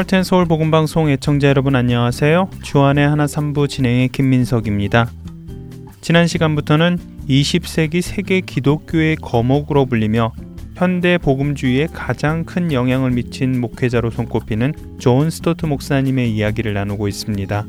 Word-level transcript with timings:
하트앤서울 0.00 0.46
복음 0.46 0.70
방송 0.70 1.10
애청자 1.10 1.48
여러분 1.48 1.76
안녕하세요. 1.76 2.48
주안의 2.62 3.06
하나 3.06 3.26
삼부 3.26 3.68
진행의 3.68 4.08
김민석입니다. 4.08 5.10
지난 6.00 6.26
시간부터는 6.26 6.98
20세기 7.28 8.00
세계 8.00 8.40
기독교의 8.40 9.16
거목으로 9.16 9.84
불리며 9.84 10.32
현대 10.74 11.18
복음주의에 11.18 11.88
가장 11.92 12.46
큰 12.46 12.72
영향을 12.72 13.10
미친 13.10 13.60
목회자로 13.60 14.08
손꼽히는 14.10 14.72
존 14.98 15.28
스토트 15.28 15.66
목사님의 15.66 16.34
이야기를 16.34 16.72
나누고 16.72 17.06
있습니다. 17.06 17.66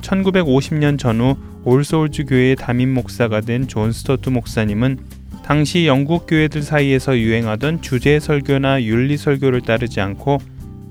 1950년 0.00 0.96
전후 0.96 1.34
올소울즈 1.64 2.26
교회의 2.26 2.54
담임 2.54 2.94
목사가 2.94 3.40
된 3.40 3.66
존 3.66 3.90
스토트 3.90 4.30
목사님은 4.30 5.00
당시 5.44 5.88
영국 5.88 6.28
교회들 6.28 6.62
사이에서 6.62 7.18
유행하던 7.18 7.82
주제 7.82 8.20
설교나 8.20 8.84
윤리 8.84 9.16
설교를 9.16 9.62
따르지 9.62 10.00
않고 10.00 10.38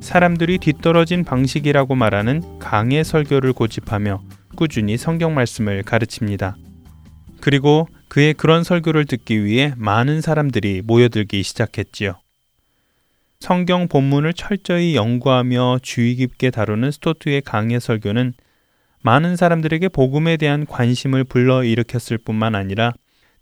사람들이 0.02 0.58
뒤떨어진 0.58 1.24
방식이라고 1.24 1.96
말하는 1.96 2.60
강의 2.60 3.04
설교를 3.04 3.54
고집하며 3.54 4.22
꾸준히 4.56 4.98
성경 4.98 5.36
말씀을 5.36 5.84
가르칩니다. 5.84 6.58
그리고 7.40 7.88
그의 8.08 8.34
그런 8.34 8.64
설교를 8.64 9.06
듣기 9.06 9.46
위해 9.46 9.74
많은 9.78 10.20
사람들이 10.22 10.82
모여들기 10.84 11.44
시작했지요. 11.44 12.20
성경 13.40 13.88
본문을 13.88 14.34
철저히 14.34 14.96
연구하며 14.96 15.80
주의 15.82 16.16
깊게 16.16 16.52
다루는 16.52 16.92
스토트의 16.92 17.42
강의 17.42 17.80
설교는 17.80 18.34
많은 19.04 19.36
사람들에게 19.36 19.90
복음에 19.90 20.38
대한 20.38 20.66
관심을 20.66 21.24
불러 21.24 21.64
일으켰을 21.64 22.18
뿐만 22.18 22.54
아니라 22.54 22.94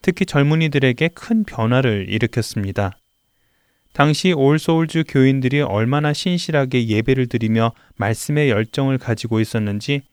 특히 0.01 0.25
젊은이들에게 0.25 1.09
큰 1.09 1.43
변화를 1.43 2.05
일으켰습니다. 2.09 2.97
당시 3.93 4.31
올소울즈 4.33 5.03
교인들이 5.07 5.61
얼마나 5.61 6.13
신실하게 6.13 6.87
예배를 6.87 7.27
드리며 7.27 7.73
말씀의 7.97 8.49
열정을 8.49 8.97
가지고 8.97 9.39
있었는지 9.39 10.03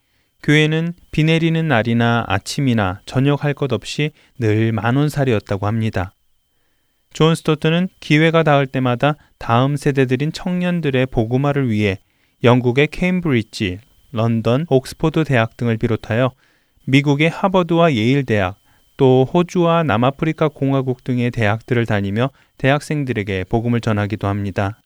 교회는 0.42 0.94
비 1.10 1.24
내리는 1.24 1.66
날이나 1.66 2.24
아침이나 2.26 3.00
저녁 3.06 3.44
할 3.44 3.54
것 3.54 3.72
없이 3.72 4.10
늘 4.38 4.72
만원살이였다고 4.72 5.66
합니다. 5.66 6.12
존 7.12 7.34
스토트는 7.34 7.88
기회가 8.00 8.42
닿을 8.42 8.66
때마다 8.66 9.14
다음 9.38 9.76
세대들인 9.76 10.32
청년들의 10.32 11.06
복음화를 11.06 11.70
위해 11.70 11.98
영국의 12.44 12.88
케임브리지, 12.88 13.78
런던, 14.12 14.66
옥스포드 14.68 15.24
대학 15.24 15.56
등을 15.56 15.78
비롯하여 15.78 16.32
미국의 16.84 17.30
하버드와 17.30 17.94
예일 17.94 18.24
대학, 18.24 18.56
또 18.96 19.28
호주와 19.32 19.82
남아프리카 19.82 20.48
공화국 20.48 21.04
등의 21.04 21.30
대학들을 21.30 21.84
다니며 21.86 22.30
대학생들에게 22.58 23.44
복음을 23.48 23.80
전하기도 23.80 24.26
합니다. 24.26 24.80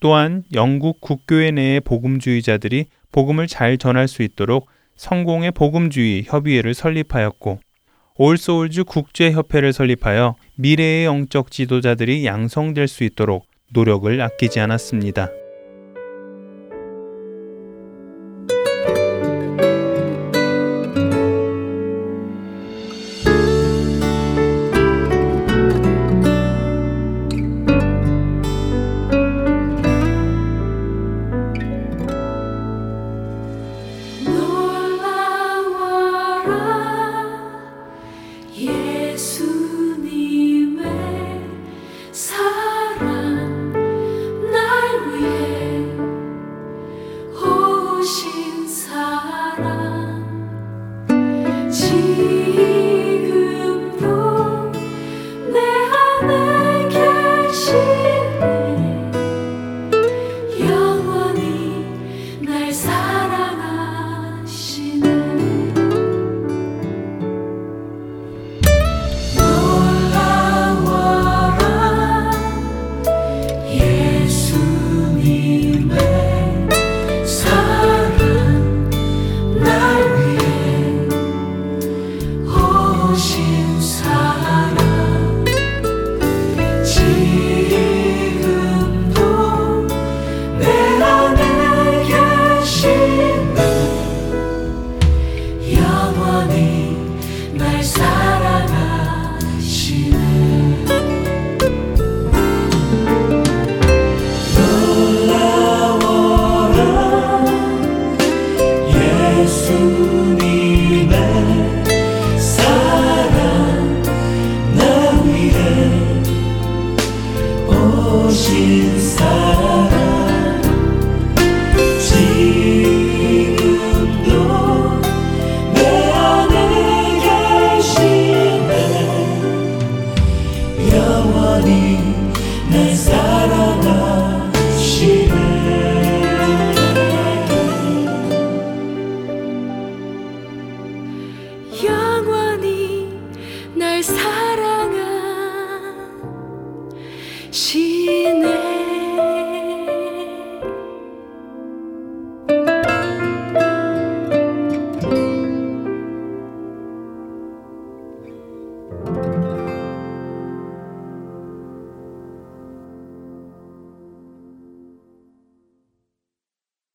또한 0.00 0.44
영국 0.52 1.00
국교회 1.00 1.50
내의 1.50 1.80
복음주의자들이 1.80 2.86
복음을 3.12 3.46
잘 3.46 3.78
전할 3.78 4.08
수 4.08 4.22
있도록 4.22 4.68
성공의 4.96 5.52
복음주의 5.52 6.24
협의회를 6.24 6.74
설립하였고 6.74 7.60
올소울즈 8.16 8.84
국제협회를 8.84 9.72
설립하여 9.72 10.36
미래의 10.56 11.06
영적 11.06 11.50
지도자들이 11.50 12.26
양성될 12.26 12.86
수 12.86 13.02
있도록 13.04 13.46
노력을 13.72 14.20
아끼지 14.20 14.60
않았습니다. 14.60 15.43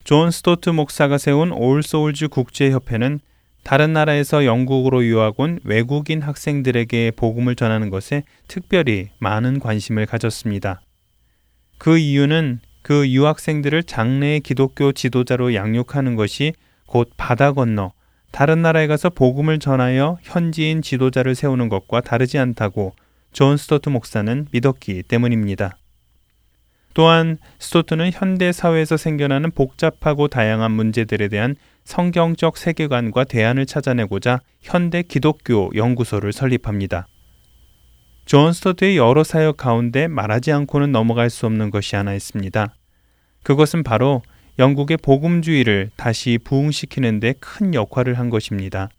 존 0.09 0.31
스토트 0.31 0.71
목사가 0.71 1.19
세운 1.19 1.51
올소울즈 1.51 2.29
국제협회는 2.29 3.19
다른 3.63 3.93
나라에서 3.93 4.43
영국으로 4.43 5.05
유학 5.05 5.39
온 5.39 5.59
외국인 5.63 6.23
학생들에게 6.23 7.11
복음을 7.15 7.53
전하는 7.53 7.91
것에 7.91 8.23
특별히 8.47 9.09
많은 9.19 9.59
관심을 9.59 10.07
가졌습니다. 10.07 10.81
그 11.77 11.99
이유는 11.99 12.59
그 12.81 13.07
유학생들을 13.07 13.83
장래의 13.83 14.39
기독교 14.39 14.93
지도자로 14.93 15.53
양육하는 15.53 16.15
것이 16.15 16.53
곧 16.87 17.11
바다 17.15 17.51
건너 17.51 17.91
다른 18.31 18.63
나라에 18.63 18.87
가서 18.87 19.11
복음을 19.11 19.59
전하여 19.59 20.17
현지인 20.23 20.81
지도자를 20.81 21.35
세우는 21.35 21.69
것과 21.69 22.01
다르지 22.01 22.39
않다고 22.39 22.93
존 23.31 23.57
스토트 23.57 23.89
목사는 23.89 24.47
믿었기 24.51 25.03
때문입니다. 25.03 25.77
또한 26.99 27.37
스토트는 27.59 28.11
현대 28.11 28.51
사회에서 28.51 28.97
생겨나는 28.97 29.51
복잡하고 29.51 30.27
다양한 30.27 30.71
문제들에 30.71 31.29
대한 31.29 31.55
성경적 31.85 32.57
세계관과 32.57 33.23
대안을 33.23 33.65
찾아내고자 33.65 34.41
현대 34.59 35.01
기독교 35.01 35.71
연구소를 35.73 36.33
설립합니다. 36.33 37.07
존 38.25 38.51
스토트의 38.51 38.97
여러 38.97 39.23
사역 39.23 39.55
가운데 39.55 40.09
말하지 40.09 40.51
않고는 40.51 40.91
넘어갈 40.91 41.29
수 41.29 41.45
없는 41.45 41.69
것이 41.69 41.95
하나 41.95 42.13
있습니다. 42.13 42.75
그것은 43.43 43.83
바로 43.83 44.21
영국의 44.59 44.97
복음주의를 44.97 45.91
다시 45.95 46.37
부흥시키는 46.43 47.21
데 47.21 47.33
큰 47.39 47.73
역할을 47.73 48.15
한 48.15 48.29
것입니다. 48.29 48.89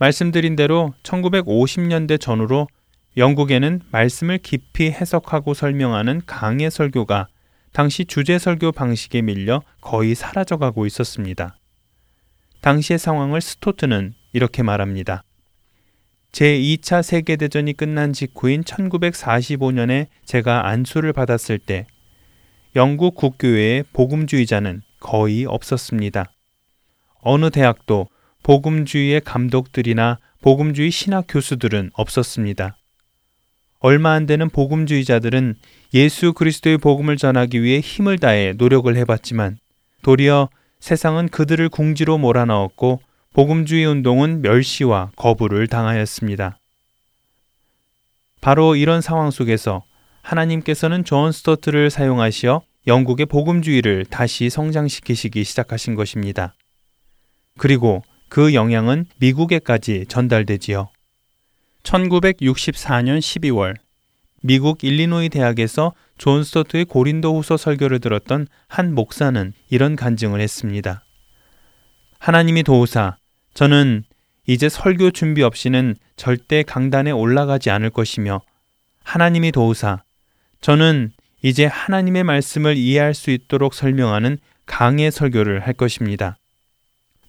말씀드린 0.00 0.56
대로 0.56 0.94
1950년대 1.04 2.20
전후로 2.20 2.66
영국에는 3.18 3.80
말씀을 3.90 4.38
깊이 4.38 4.92
해석하고 4.92 5.52
설명하는 5.52 6.22
강의 6.24 6.70
설교가 6.70 7.26
당시 7.72 8.04
주제 8.04 8.38
설교 8.38 8.70
방식에 8.70 9.22
밀려 9.22 9.62
거의 9.80 10.14
사라져가고 10.14 10.86
있었습니다. 10.86 11.56
당시의 12.60 12.98
상황을 12.98 13.40
스토트는 13.40 14.14
이렇게 14.32 14.62
말합니다. 14.62 15.24
제2차 16.30 17.02
세계대전이 17.02 17.72
끝난 17.72 18.12
직후인 18.12 18.62
1945년에 18.62 20.06
제가 20.24 20.68
안수를 20.68 21.12
받았을 21.12 21.58
때 21.58 21.86
영국 22.76 23.16
국교회에 23.16 23.82
복음주의자는 23.92 24.82
거의 25.00 25.44
없었습니다. 25.44 26.30
어느 27.20 27.50
대학도 27.50 28.08
복음주의의 28.44 29.22
감독들이나 29.22 30.18
복음주의 30.40 30.92
신학 30.92 31.24
교수들은 31.28 31.90
없었습니다. 31.94 32.77
얼마 33.80 34.12
안 34.12 34.26
되는 34.26 34.48
복음주의자들은 34.50 35.54
예수 35.94 36.32
그리스도의 36.32 36.78
복음을 36.78 37.16
전하기 37.16 37.62
위해 37.62 37.80
힘을 37.80 38.18
다해 38.18 38.54
노력을 38.56 38.94
해봤지만 38.94 39.58
도리어 40.02 40.48
세상은 40.80 41.28
그들을 41.28 41.68
궁지로 41.68 42.18
몰아넣었고 42.18 43.00
복음주의 43.34 43.84
운동은 43.84 44.42
멸시와 44.42 45.12
거부를 45.16 45.66
당하였습니다. 45.68 46.58
바로 48.40 48.76
이런 48.76 49.00
상황 49.00 49.30
속에서 49.30 49.84
하나님께서는 50.22 51.04
존 51.04 51.32
스토트를 51.32 51.90
사용하시어 51.90 52.62
영국의 52.86 53.26
복음주의를 53.26 54.06
다시 54.06 54.50
성장시키시기 54.50 55.44
시작하신 55.44 55.94
것입니다. 55.94 56.54
그리고 57.58 58.02
그 58.28 58.54
영향은 58.54 59.06
미국에까지 59.18 60.06
전달되지요. 60.08 60.88
1964년 61.82 63.18
12월 63.18 63.76
미국 64.42 64.84
일리노이 64.84 65.30
대학에서 65.30 65.92
존 66.16 66.44
스토트의 66.44 66.84
고린도 66.84 67.36
후서 67.36 67.56
설교를 67.56 67.98
들었던 68.00 68.46
한 68.68 68.94
목사는 68.94 69.52
이런 69.68 69.96
간증을 69.96 70.40
했습니다. 70.40 71.02
하나님이 72.18 72.62
도우사, 72.62 73.16
저는 73.54 74.04
이제 74.46 74.68
설교 74.68 75.10
준비 75.10 75.42
없이는 75.42 75.96
절대 76.16 76.62
강단에 76.62 77.10
올라가지 77.10 77.70
않을 77.70 77.90
것이며 77.90 78.40
하나님이 79.04 79.52
도우사, 79.52 80.02
저는 80.60 81.12
이제 81.42 81.66
하나님의 81.66 82.24
말씀을 82.24 82.76
이해할 82.76 83.14
수 83.14 83.30
있도록 83.30 83.74
설명하는 83.74 84.38
강의 84.66 85.10
설교를 85.10 85.60
할 85.66 85.74
것입니다. 85.74 86.36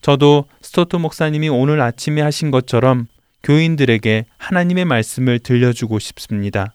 저도 0.01 0.45
스토트 0.61 0.95
목사님이 0.95 1.49
오늘 1.49 1.81
아침에 1.81 2.21
하신 2.21 2.51
것처럼 2.51 3.07
교인들에게 3.43 4.25
하나님의 4.37 4.85
말씀을 4.85 5.39
들려주고 5.39 5.99
싶습니다. 5.99 6.73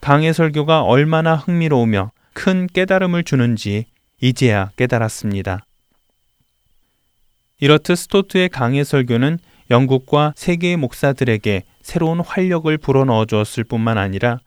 강의 0.00 0.32
설교가 0.34 0.82
얼마나 0.82 1.34
흥미로우며 1.36 2.12
큰 2.32 2.66
깨달음을 2.66 3.24
주는지 3.24 3.86
이제야 4.20 4.70
깨달았습니다. 4.76 5.64
이렇듯 7.60 7.96
스토트의 7.96 8.50
강의 8.50 8.84
설교는 8.84 9.38
영국과 9.70 10.34
세계의 10.36 10.76
목사들에게 10.76 11.62
새로운 11.82 12.20
활력을 12.20 12.78
불어넣어 12.78 13.24
주었을 13.24 13.64
뿐만 13.64 13.98
아니라 13.98 14.38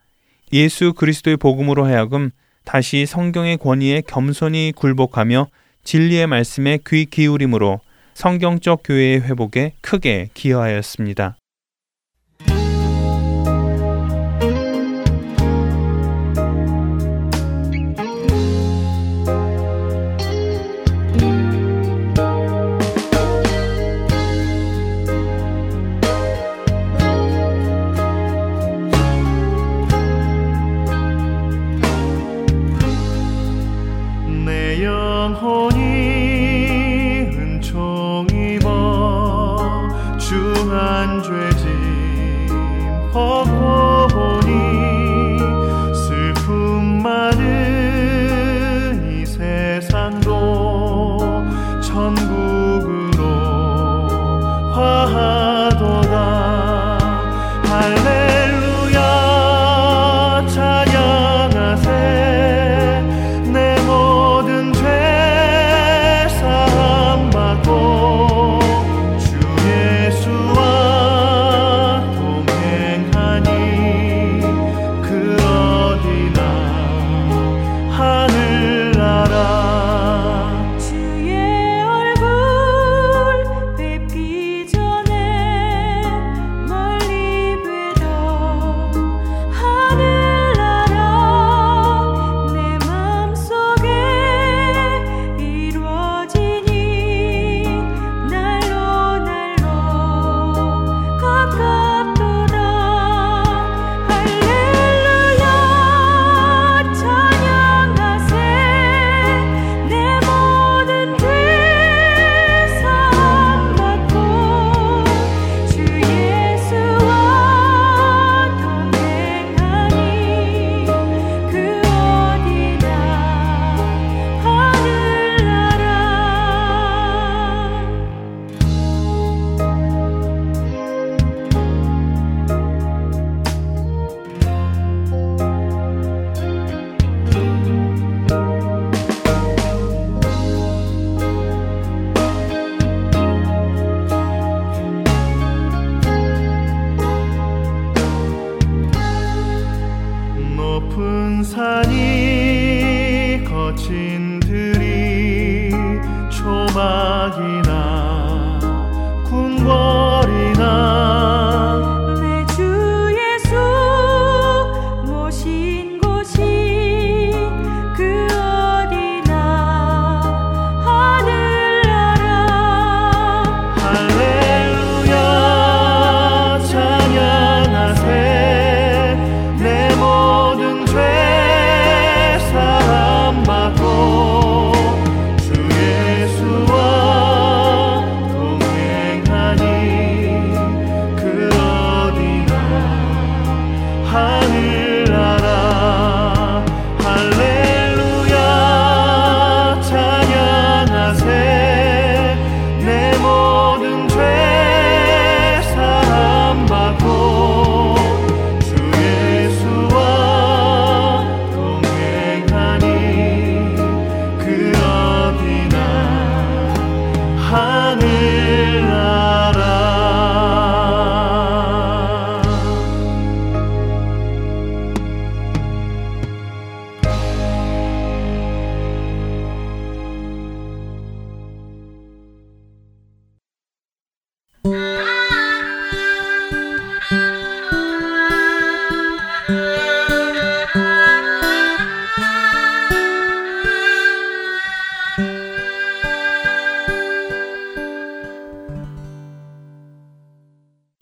예수 0.54 0.94
그리스도의 0.94 1.38
복음으로 1.38 1.86
하여금 1.86 2.32
다시 2.64 3.06
성경의 3.06 3.58
권위에 3.58 4.04
겸손히 4.08 4.72
굴복하며 4.76 5.48
진리의 5.84 6.28
말씀에 6.28 6.80
귀 6.88 7.06
기울임으로 7.06 7.82
성경적 8.20 8.82
교회의 8.84 9.22
회복에 9.22 9.76
크게 9.80 10.28
기여하였습니다. 10.34 11.39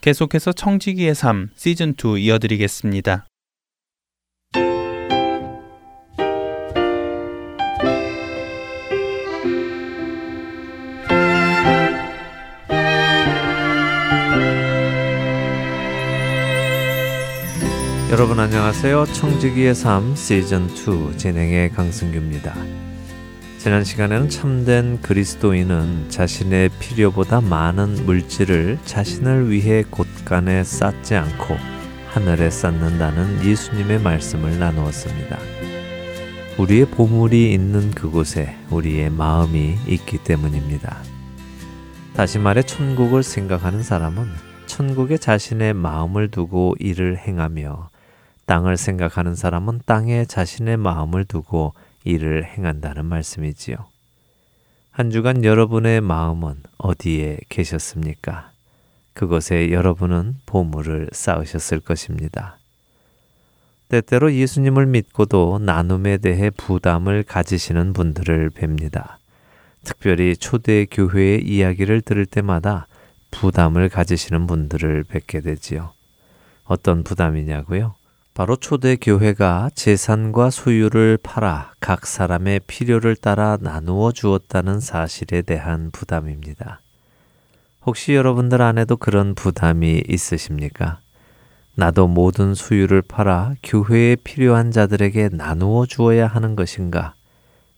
계속해서 0.08 0.54
청지기의 0.54 1.16
삶 1.16 1.50
시즌 1.58 1.94
2 1.94 2.18
이어드리겠습니다. 2.18 3.28
여러분 18.10 18.40
안녕하세요. 18.40 19.08
청지기의 19.08 19.76
삶 19.76 20.16
시즌 20.16 20.70
2 20.70 21.18
진행의 21.18 21.72
강승규입니다. 21.72 22.87
지난 23.58 23.84
시간에는 23.84 24.30
참된 24.30 25.02
그리스도인은 25.02 26.10
자신의 26.10 26.70
필요보다 26.80 27.42
많은 27.42 28.06
물질을 28.06 28.78
자신을 28.86 29.50
위해 29.50 29.84
곳간에 29.90 30.64
쌓지 30.64 31.16
않고 31.16 31.58
하늘에 32.10 32.52
쌓는다는 32.52 33.44
예수님의 33.44 34.00
말씀을 34.02 34.60
나누었습니다. 34.60 35.38
우리의 36.60 36.86
보물이 36.86 37.52
있는 37.52 37.92
그곳에 37.92 38.56
우리의 38.70 39.10
마음이 39.10 39.76
있기 39.88 40.20
때문입니다. 40.20 40.98
다시 42.16 42.38
말해 42.40 42.62
천국을 42.62 43.24
생각하는 43.24 43.82
사람은 43.82 44.28
천국에 44.68 45.18
자신의 45.18 45.74
마음을 45.74 46.30
두고 46.30 46.76
일을 46.80 47.18
행하며 47.18 47.90
땅을 48.46 48.78
생각하는 48.78 49.36
사람은 49.36 49.82
땅에 49.86 50.26
자신의 50.26 50.78
마음을 50.78 51.26
두고 51.26 51.74
일을 52.08 52.46
행한다는 52.46 53.06
말씀이지요. 53.06 53.76
한 54.92 55.12
주간 55.12 55.44
여러분의 55.44 56.02
마음은 56.02 56.56
어디에 56.78 57.40
계셨습니까? 57.50 58.52
그곳에 59.14 59.72
여러분은 59.72 60.38
보물을 60.46 61.10
쌓으셨을 61.12 61.82
것입니다. 61.82 62.58
때때로 63.90 64.34
예수님을 64.34 64.86
믿고도 64.88 65.60
나눔에 65.60 66.18
대해 66.18 66.50
부담을 66.50 67.24
가지시는 67.24 67.94
분들을 67.94 68.50
뵙니다. 68.50 69.20
특별히 69.84 70.36
초대 70.36 70.86
교회의 70.86 71.44
이야기를 71.44 72.02
들을 72.02 72.26
때마다 72.26 72.88
부담을 73.32 73.90
가지시는 73.90 74.48
분들을 74.48 75.04
뵙게 75.04 75.42
되지요. 75.42 75.94
어떤 76.66 77.04
부담이냐고요? 77.04 77.97
바로 78.38 78.56
초대 78.56 78.98
교회가 78.98 79.72
재산과 79.74 80.52
소유를 80.52 81.18
팔아 81.24 81.74
각 81.80 82.06
사람의 82.06 82.60
필요를 82.68 83.16
따라 83.16 83.58
나누어 83.60 84.12
주었다는 84.12 84.80
사실에 84.80 85.42
대한 85.42 85.90
부담입니다. 85.90 86.82
혹시 87.84 88.14
여러분들 88.14 88.62
안에도 88.62 88.96
그런 88.96 89.34
부담이 89.34 90.04
있으십니까? 90.08 91.00
나도 91.74 92.08
모든 92.08 92.54
소유를 92.54 93.02
팔아 93.02 93.56
교회에 93.64 94.16
필요한 94.18 94.70
자들에게 94.70 95.30
나누어 95.32 95.88
주어야 95.88 96.28
하는 96.28 96.56
것인가? 96.56 97.16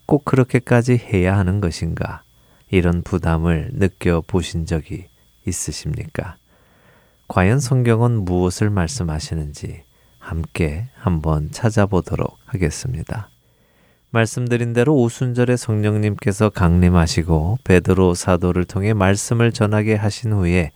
꼭 0.05 0.25
그렇게까지 0.25 0.97
해야 0.97 1.37
하는 1.37 1.61
것인가? 1.61 2.21
이런 2.69 3.01
부담을 3.01 3.69
느껴보신 3.75 4.65
적이 4.65 5.05
있으십니까? 5.47 6.35
과연 7.29 7.61
성경은 7.61 8.25
무엇을 8.25 8.69
말씀하시는지 8.69 9.87
함께 10.29 10.89
한번 10.95 11.49
찾아보도록 11.49 12.37
하겠습니다. 12.45 13.29
말씀드린 14.11 14.73
대로 14.73 14.95
오순절에 14.95 15.57
성령님께서 15.57 16.51
강림하시고 16.51 17.57
베드로 17.63 18.13
사도를 18.13 18.65
통해 18.65 18.93
말씀을 18.93 19.51
전하게 19.51 19.95
하신 19.95 20.33
후에 20.33 20.71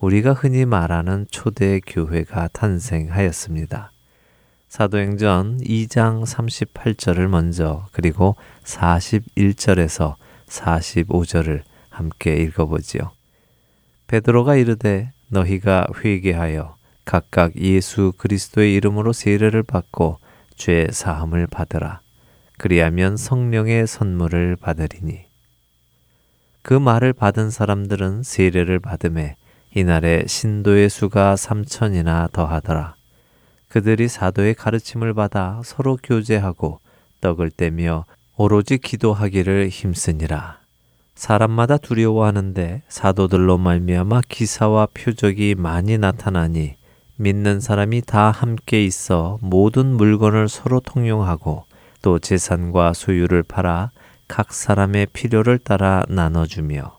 우리가 0.00 0.32
흔히 0.32 0.64
말하는 0.64 1.26
초대 1.30 1.78
교회가 1.86 2.48
탄생하였습니다. 2.48 3.92
사도행전 4.68 5.58
2장 5.58 6.24
38절을 6.26 7.28
먼저 7.28 7.86
그리고 7.92 8.34
41절에서 8.64 10.16
45절을 10.48 11.62
함께 11.90 12.36
읽어보지요. 12.42 13.12
베드로가 14.08 14.56
이르되 14.56 15.12
너희가 15.28 15.86
회개하여 16.04 16.75
각각 17.06 17.54
예수 17.54 18.12
그리스도의 18.18 18.74
이름으로 18.74 19.12
세례를 19.12 19.62
받고 19.62 20.18
죄 20.56 20.88
사함을 20.90 21.46
받으라. 21.46 22.00
그리하면 22.58 23.16
성령의 23.16 23.86
선물을 23.86 24.56
받으리니. 24.56 25.20
그 26.62 26.74
말을 26.74 27.12
받은 27.12 27.50
사람들은 27.50 28.24
세례를 28.24 28.80
받음에 28.80 29.36
이날에 29.72 30.24
신도의 30.26 30.90
수가 30.90 31.36
삼천이나 31.36 32.28
더하더라. 32.32 32.96
그들이 33.68 34.08
사도의 34.08 34.54
가르침을 34.54 35.14
받아 35.14 35.60
서로 35.64 35.96
교제하고 36.02 36.80
떡을 37.20 37.50
떼며 37.50 38.04
오로지 38.36 38.78
기도하기를 38.78 39.68
힘쓰니라. 39.68 40.58
사람마다 41.14 41.76
두려워하는데 41.76 42.82
사도들로 42.88 43.58
말미암아 43.58 44.22
기사와 44.28 44.88
표적이 44.92 45.54
많이 45.54 45.98
나타나니 45.98 46.75
믿는 47.18 47.60
사람이 47.60 48.02
다 48.02 48.30
함께 48.30 48.84
있어 48.84 49.38
모든 49.40 49.86
물건을 49.86 50.48
서로 50.48 50.80
통용하고 50.80 51.64
또 52.02 52.18
재산과 52.18 52.92
소유를 52.92 53.42
팔아 53.42 53.90
각 54.28 54.52
사람의 54.52 55.06
필요를 55.12 55.58
따라 55.58 56.04
나눠주며 56.08 56.98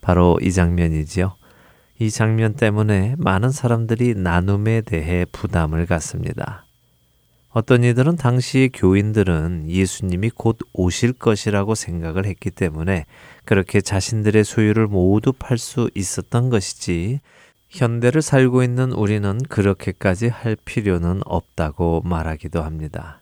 바로 0.00 0.38
이 0.40 0.52
장면이지요. 0.52 1.34
이 1.98 2.10
장면 2.10 2.54
때문에 2.54 3.16
많은 3.18 3.50
사람들이 3.50 4.14
나눔에 4.14 4.82
대해 4.82 5.24
부담을 5.32 5.86
갖습니다. 5.86 6.64
어떤 7.50 7.84
이들은 7.84 8.16
당시 8.16 8.70
교인들은 8.72 9.70
예수님이 9.70 10.30
곧 10.30 10.58
오실 10.74 11.14
것이라고 11.14 11.74
생각을 11.74 12.26
했기 12.26 12.50
때문에 12.50 13.06
그렇게 13.46 13.80
자신들의 13.80 14.44
소유를 14.44 14.86
모두 14.86 15.32
팔 15.32 15.56
수 15.56 15.90
있었던 15.94 16.50
것이지 16.50 17.20
현대를 17.76 18.22
살고 18.22 18.62
있는 18.62 18.90
우리는 18.90 19.38
그렇게까지 19.50 20.28
할 20.28 20.56
필요는 20.56 21.20
없다고 21.26 22.00
말하기도 22.06 22.62
합니다. 22.62 23.20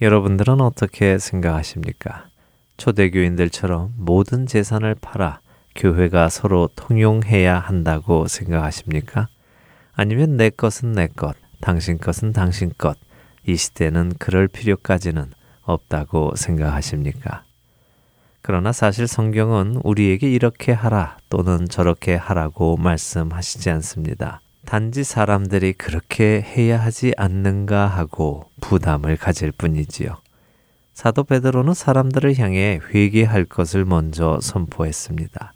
여러분들은 0.00 0.60
어떻게 0.60 1.18
생각하십니까? 1.18 2.28
초대교인들처럼 2.76 3.94
모든 3.96 4.46
재산을 4.46 4.94
팔아 4.94 5.40
교회가 5.74 6.28
서로 6.28 6.68
통용해야 6.76 7.58
한다고 7.58 8.28
생각하십니까? 8.28 9.26
아니면 9.92 10.36
내 10.36 10.50
것은 10.50 10.92
내 10.92 11.08
것, 11.08 11.34
당신 11.60 11.98
것은 11.98 12.32
당신 12.32 12.70
것, 12.78 12.96
이 13.44 13.56
시대는 13.56 14.12
그럴 14.20 14.46
필요까지는 14.46 15.32
없다고 15.62 16.36
생각하십니까? 16.36 17.42
그러나 18.50 18.72
사실 18.72 19.06
성경은 19.06 19.76
우리에게 19.84 20.28
이렇게 20.28 20.72
하라 20.72 21.18
또는 21.28 21.68
저렇게 21.68 22.16
하라고 22.16 22.76
말씀하시지 22.78 23.70
않습니다. 23.70 24.40
단지 24.66 25.04
사람들이 25.04 25.74
그렇게 25.74 26.42
해야 26.42 26.82
하지 26.82 27.14
않는가 27.16 27.86
하고 27.86 28.50
부담을 28.60 29.16
가질 29.16 29.52
뿐이지요. 29.52 30.16
사도 30.94 31.22
베드로는 31.22 31.74
사람들을 31.74 32.40
향해 32.40 32.80
회개할 32.92 33.44
것을 33.44 33.84
먼저 33.84 34.40
선포했습니다. 34.42 35.52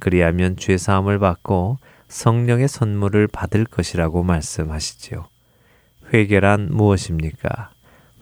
그리하면 0.00 0.56
죄 0.56 0.78
사함을 0.78 1.18
받고 1.18 1.76
성령의 2.08 2.66
선물을 2.66 3.26
받을 3.26 3.66
것이라고 3.66 4.22
말씀하시지요. 4.22 5.26
회개란 6.14 6.70
무엇입니까? 6.70 7.72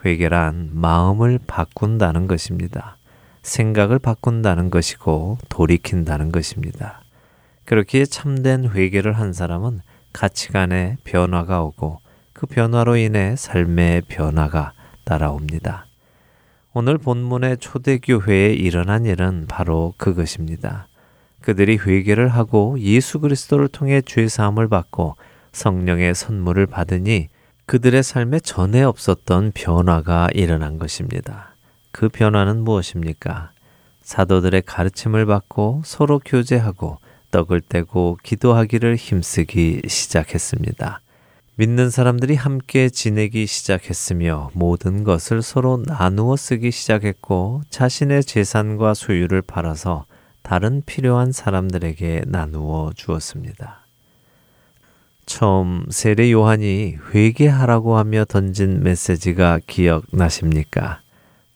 회개란 0.05 0.71
마음을 0.73 1.39
바꾼다는 1.47 2.27
것입니다. 2.27 2.97
생각을 3.47 4.01
바꾼다는 4.01 4.71
것이고 4.71 5.39
돌이킨다는 5.49 6.33
것입니다. 6.33 7.01
그렇기에 7.65 8.05
참된 8.05 8.69
회개를 8.69 9.13
한 9.13 9.33
사람은 9.33 9.81
가치관에 10.13 10.97
변화가 11.05 11.63
오고 11.63 12.01
그 12.33 12.47
변화로 12.47 12.97
인해 12.97 13.35
삶의 13.37 14.03
변화가 14.09 14.73
따라옵니다. 15.05 15.87
오늘 16.75 16.99
본문의 16.99 17.59
초대교회에 17.59 18.53
일어난 18.53 19.07
일은 19.07 19.47
바로 19.49 19.95
그것입니다. 19.97 20.89
그들이 21.41 21.79
회개를 21.79 22.29
하고 22.29 22.77
예수 22.81 23.21
그리스도를 23.21 23.69
통해 23.69 24.03
죄 24.05 24.29
사함을 24.29 24.69
받고 24.69 25.15
성령의 25.53 26.15
선물을 26.15 26.67
받으니 26.67 27.29
그들의 27.67 28.03
삶에 28.03 28.41
전에 28.41 28.83
없었던 28.83 29.53
변화가 29.55 30.29
일어난 30.35 30.79
것입니다. 30.79 31.56
그 31.97 32.11
변화는 32.11 32.63
무엇입니까? 32.63 33.53
사도들의 34.03 34.65
가르침을 34.67 35.25
받고 35.25 35.81
서로 35.87 36.21
교제하고 36.23 36.99
떡을 37.31 37.63
떼고 37.63 38.19
기도하기를 38.23 38.97
힘쓰기 38.97 39.81
시작했습니다. 39.89 41.01
믿는 41.55 41.89
사람들이 41.89 42.35
함께 42.35 42.91
지내기 42.91 43.47
시작했으며 43.47 44.51
모든 44.53 45.05
것을 45.05 45.41
서로 45.41 45.83
나누어 45.87 46.37
쓰기 46.37 46.71
시작했고 46.71 47.63
자신의 47.71 48.25
재산과 48.25 48.93
소유를 48.93 49.41
팔아서 49.41 50.05
다른 50.43 50.83
필요한 50.85 51.33
사람들에게 51.33 52.25
나누어 52.27 52.93
주었습니다. 52.95 53.87
처음 55.25 55.87
세례 55.89 56.31
요한이 56.31 56.99
회개하라고 57.15 57.97
하며 57.97 58.27
던진 58.27 58.83
메시지가 58.83 59.61
기억나십니까? 59.67 61.01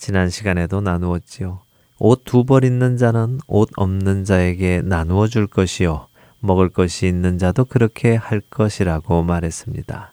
지난 0.01 0.31
시간에도 0.31 0.81
나누었지요. 0.81 1.61
옷 1.99 2.25
두 2.25 2.45
벌 2.45 2.65
있는 2.65 2.97
자는 2.97 3.39
옷 3.47 3.69
없는 3.77 4.25
자에게 4.25 4.81
나누어 4.83 5.29
줄 5.29 5.47
것이요. 5.47 6.07
먹을 6.41 6.71
것이 6.71 7.07
있는 7.07 7.37
자도 7.37 7.67
그렇게 7.67 8.15
할 8.17 8.41
것이라고 8.41 9.23
말했습니다. 9.23 10.13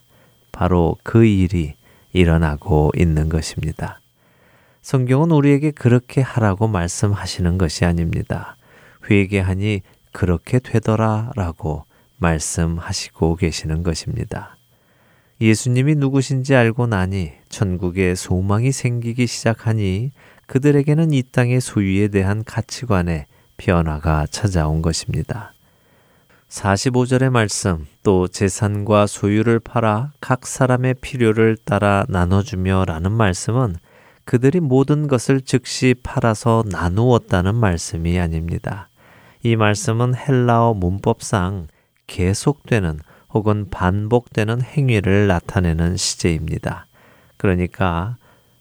바로 0.52 0.98
그 1.02 1.24
일이 1.24 1.74
일어나고 2.12 2.92
있는 2.98 3.30
것입니다. 3.30 4.00
성경은 4.82 5.30
우리에게 5.30 5.70
그렇게 5.70 6.20
하라고 6.20 6.68
말씀하시는 6.68 7.56
것이 7.56 7.86
아닙니다. 7.86 8.56
회개하니 9.10 9.80
그렇게 10.12 10.58
되더라 10.58 11.32
라고 11.34 11.84
말씀하시고 12.18 13.36
계시는 13.36 13.82
것입니다. 13.82 14.57
예수님이 15.40 15.94
누구신지 15.94 16.56
알고 16.56 16.88
나니 16.88 17.30
천국에 17.48 18.16
소망이 18.16 18.72
생기기 18.72 19.28
시작하니 19.28 20.10
그들에게는 20.46 21.12
이 21.12 21.22
땅의 21.22 21.60
소유에 21.60 22.08
대한 22.08 22.42
가치관에 22.42 23.26
변화가 23.56 24.26
찾아온 24.30 24.82
것입니다. 24.82 25.52
45절의 26.48 27.30
말씀, 27.30 27.86
또 28.02 28.26
재산과 28.26 29.06
소유를 29.06 29.60
팔아 29.60 30.12
각 30.20 30.46
사람의 30.46 30.94
필요를 30.94 31.58
따라 31.64 32.04
나눠주며 32.08 32.86
라는 32.86 33.12
말씀은 33.12 33.76
그들이 34.24 34.60
모든 34.60 35.08
것을 35.08 35.40
즉시 35.40 35.94
팔아서 36.02 36.64
나누었다는 36.66 37.54
말씀이 37.54 38.18
아닙니다. 38.18 38.88
이 39.42 39.56
말씀은 39.56 40.14
헬라어 40.16 40.74
문법상 40.74 41.68
계속되는 42.06 42.98
혹은 43.32 43.68
반복되는 43.70 44.62
행위를 44.62 45.26
나타내는 45.26 45.96
시제입니다. 45.96 46.86
그러니까 47.36 48.16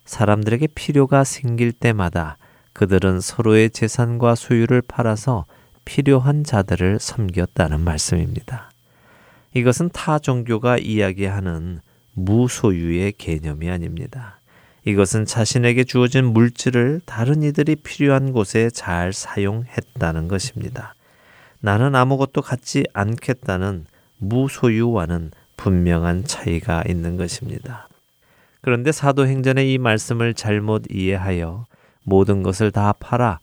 사람들에게 0.05 0.67
필요가 0.75 1.23
생길 1.23 1.71
때마다 1.71 2.37
그들은 2.73 3.21
서로의 3.21 3.69
재산과 3.69 4.35
소유를 4.35 4.81
팔아서 4.81 5.45
필요한 5.83 6.43
자들을 6.43 6.99
섬겼다는 6.99 7.81
말씀입니다. 7.81 8.71
이것은 9.53 9.89
타 9.91 10.19
종교가 10.19 10.77
이야기하는 10.77 11.79
무소유의 12.13 13.13
개념이 13.13 13.69
아닙니다. 13.69 14.39
이것은 14.85 15.25
자신에게 15.25 15.83
주어진 15.83 16.25
물질을 16.25 17.01
다른 17.05 17.43
이들이 17.43 17.75
필요한 17.77 18.31
곳에 18.31 18.69
잘 18.69 19.11
사용했다는 19.11 20.27
것입니다. 20.27 20.93
나는 21.59 21.95
아무것도 21.95 22.41
갖지 22.41 22.85
않겠다는 22.93 23.85
무소유와는 24.17 25.31
분명한 25.57 26.25
차이가 26.25 26.83
있는 26.87 27.17
것입니다. 27.17 27.87
그런데 28.61 28.91
사도행전의 28.91 29.73
이 29.73 29.77
말씀을 29.77 30.33
잘못 30.33 30.83
이해하여 30.89 31.65
모든 32.03 32.43
것을 32.43 32.71
다 32.71 32.93
팔아 32.93 33.39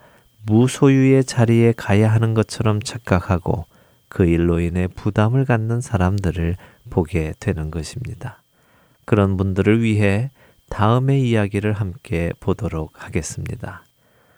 무소유의 0.47 1.25
자리에 1.25 1.73
가야 1.77 2.13
하는 2.13 2.35
것처럼 2.35 2.81
착각하고 2.81 3.65
그 4.09 4.27
일로 4.27 4.61
인해 4.61 4.87
부담을 4.87 5.45
갖는 5.45 5.81
사람들을 5.81 6.57
보게 6.91 7.35
되는 7.41 7.71
것입니다. 7.71 8.43
그런 9.05 9.37
분들을 9.37 9.83
위해 9.83 10.31
다음의 10.71 11.29
이야기를 11.29 11.73
함께 11.73 12.33
보도록 12.41 12.93
하겠습니다. 12.95 13.83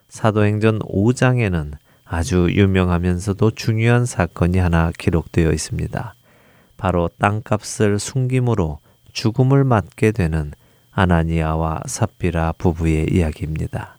사도행전 0.08 0.80
5장에는 0.80 1.72
아주 2.04 2.48
유명하면서도 2.50 3.50
중요한 3.52 4.06
사건이 4.06 4.58
하나 4.58 4.92
기록되어 4.96 5.50
있습니다. 5.50 6.14
바로 6.76 7.08
땅값을 7.18 7.98
숨김으로 7.98 8.78
죽음을 9.12 9.64
맞게 9.64 10.12
되는 10.12 10.52
아나니아와 10.92 11.82
삽비라 11.86 12.52
부부의 12.58 13.08
이야기입니다. 13.12 13.98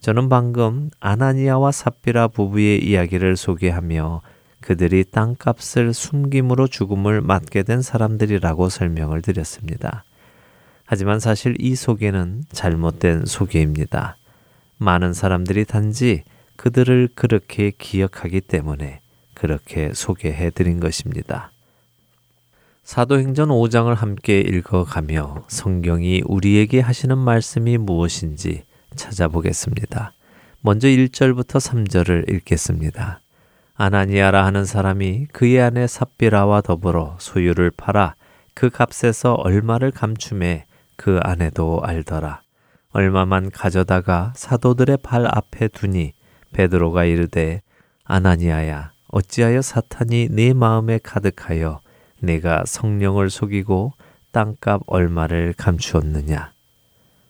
저는 0.00 0.28
방금 0.28 0.90
아나니아와 1.00 1.72
삽비라 1.72 2.28
부부의 2.28 2.84
이야기를 2.84 3.36
소개하며 3.36 4.22
그들이 4.60 5.04
땅값을 5.10 5.94
숨김으로 5.94 6.68
죽음을 6.68 7.20
맞게 7.20 7.62
된 7.62 7.82
사람들이라고 7.82 8.68
설명을 8.68 9.22
드렸습니다. 9.22 10.04
하지만 10.84 11.20
사실 11.20 11.54
이 11.58 11.74
소개는 11.74 12.44
잘못된 12.50 13.24
소개입니다. 13.26 14.16
많은 14.78 15.12
사람들이 15.12 15.64
단지 15.64 16.24
그들을 16.56 17.10
그렇게 17.14 17.70
기억하기 17.70 18.40
때문에 18.42 19.00
그렇게 19.34 19.92
소개해 19.94 20.50
드린 20.50 20.80
것입니다. 20.80 21.52
사도행전 22.90 23.50
5장을 23.50 23.94
함께 23.94 24.40
읽어가며 24.40 25.44
성경이 25.46 26.22
우리에게 26.26 26.80
하시는 26.80 27.16
말씀이 27.16 27.78
무엇인지 27.78 28.64
찾아보겠습니다. 28.96 30.12
먼저 30.60 30.88
1절부터 30.88 31.60
3절을 31.60 32.28
읽겠습니다. 32.28 33.20
아나니아라 33.76 34.44
하는 34.44 34.64
사람이 34.64 35.26
그의 35.26 35.60
아내 35.60 35.86
삽비라와 35.86 36.62
더불어 36.62 37.14
소유를 37.20 37.70
팔아 37.76 38.16
그 38.54 38.70
값에서 38.70 39.34
얼마를 39.34 39.92
감춤해 39.92 40.66
그 40.96 41.20
아내도 41.22 41.80
알더라. 41.84 42.42
얼마만 42.90 43.52
가져다가 43.52 44.32
사도들의 44.34 44.98
발 45.04 45.28
앞에 45.32 45.68
두니 45.68 46.12
베드로가 46.52 47.04
이르되 47.04 47.62
아나니아야 48.02 48.90
어찌하여 49.12 49.62
사탄이 49.62 50.30
네 50.32 50.54
마음에 50.54 50.98
가득하여 51.00 51.82
내가 52.20 52.64
성령을 52.66 53.30
속이고 53.30 53.92
땅값 54.32 54.82
얼마를 54.86 55.54
감추었느냐. 55.56 56.52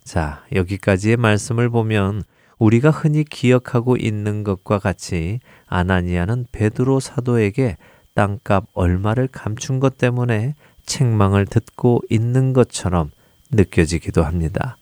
자, 0.04 0.44
여기까지의 0.52 1.16
말씀을 1.16 1.70
보면 1.70 2.24
우리가 2.58 2.90
흔히 2.90 3.24
기억하고 3.24 3.96
있는 3.96 4.44
것과 4.44 4.78
같이 4.78 5.40
아나니아는 5.66 6.46
베드로 6.52 7.00
사도에게 7.00 7.76
땅값 8.14 8.66
얼마를 8.74 9.28
감춘 9.28 9.80
것 9.80 9.96
때문에 9.96 10.54
책망을 10.84 11.46
듣고 11.46 12.02
있는 12.10 12.52
것처럼 12.52 13.10
느껴지기도 13.50 14.24
합니다. 14.24 14.76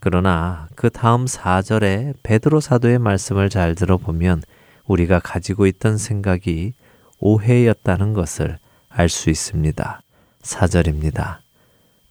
그러나 0.00 0.68
그 0.74 0.90
다음 0.90 1.24
4절에 1.24 2.14
베드로 2.22 2.60
사도의 2.60 2.98
말씀을 2.98 3.50
잘 3.50 3.74
들어보면 3.74 4.42
우리가 4.86 5.18
가지고 5.18 5.66
있던 5.66 5.98
생각이 5.98 6.72
오해였다는 7.18 8.14
것을 8.14 8.58
알 8.98 9.08
수 9.08 9.30
있습니다. 9.30 10.02
4절입니다. 10.42 11.38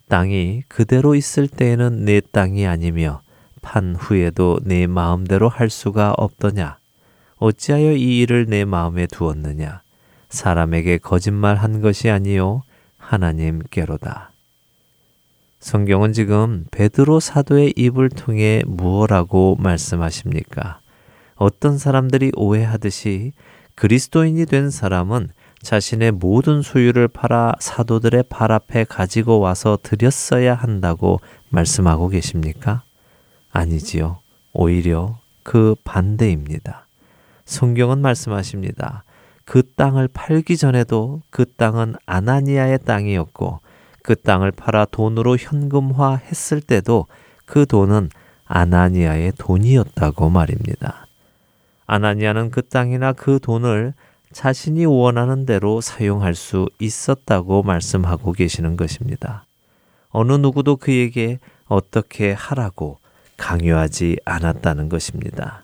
땅이 0.07 0.63
그대로 0.69 1.15
있을 1.15 1.49
때에는 1.49 2.05
내 2.05 2.21
땅이 2.21 2.65
아니며 2.65 3.19
판 3.61 3.93
후에도 3.93 4.57
내 4.63 4.87
마음대로 4.87 5.49
할 5.49 5.69
수가 5.69 6.13
없더냐? 6.17 6.77
어찌하여 7.39 7.91
이 7.91 8.19
일을 8.19 8.45
내 8.45 8.63
마음에 8.63 9.05
두었느냐? 9.05 9.81
사람에게 10.29 10.99
거짓말 10.99 11.57
한 11.57 11.81
것이 11.81 12.09
아니요 12.09 12.61
하나님께로다. 12.97 14.31
성경은 15.59 16.13
지금 16.13 16.67
베드로 16.71 17.19
사도의 17.19 17.73
입을 17.75 18.07
통해 18.07 18.63
무엇라고 18.65 19.57
말씀하십니까? 19.59 20.79
어떤 21.35 21.77
사람들이 21.77 22.31
오해하듯이 22.37 23.33
그리스도인이 23.75 24.45
된 24.45 24.69
사람은 24.69 25.31
자신의 25.61 26.11
모든 26.11 26.61
소유를 26.61 27.07
팔아 27.07 27.53
사도들의 27.59 28.25
발 28.29 28.51
앞에 28.51 28.83
가지고 28.83 29.39
와서 29.39 29.77
드렸어야 29.81 30.53
한다고 30.53 31.19
말씀하고 31.49 32.09
계십니까? 32.09 32.83
아니지요. 33.51 34.19
오히려 34.53 35.19
그 35.43 35.75
반대입니다. 35.83 36.85
성경은 37.45 37.99
말씀하십니다. 37.99 39.03
그 39.45 39.63
땅을 39.75 40.09
팔기 40.09 40.57
전에도 40.57 41.21
그 41.29 41.45
땅은 41.45 41.95
아나니아의 42.05 42.79
땅이었고 42.79 43.61
그 44.03 44.15
땅을 44.15 44.51
팔아 44.51 44.85
돈으로 44.91 45.37
현금화 45.37 46.15
했을 46.15 46.61
때도 46.61 47.07
그 47.45 47.65
돈은 47.65 48.09
아나니아의 48.45 49.33
돈이었다고 49.37 50.29
말입니다. 50.29 51.07
아나니아는 51.85 52.51
그 52.51 52.61
땅이나 52.67 53.13
그 53.13 53.39
돈을 53.39 53.93
자신이 54.31 54.85
원하는 54.85 55.45
대로 55.45 55.81
사용할 55.81 56.35
수 56.35 56.69
있었다고 56.79 57.63
말씀하고 57.63 58.33
계시는 58.33 58.77
것입니다. 58.77 59.45
어느 60.09 60.33
누구도 60.33 60.75
그에게 60.77 61.39
어떻게 61.67 62.33
하라고 62.33 62.99
강요하지 63.37 64.17
않았다는 64.25 64.89
것입니다. 64.89 65.63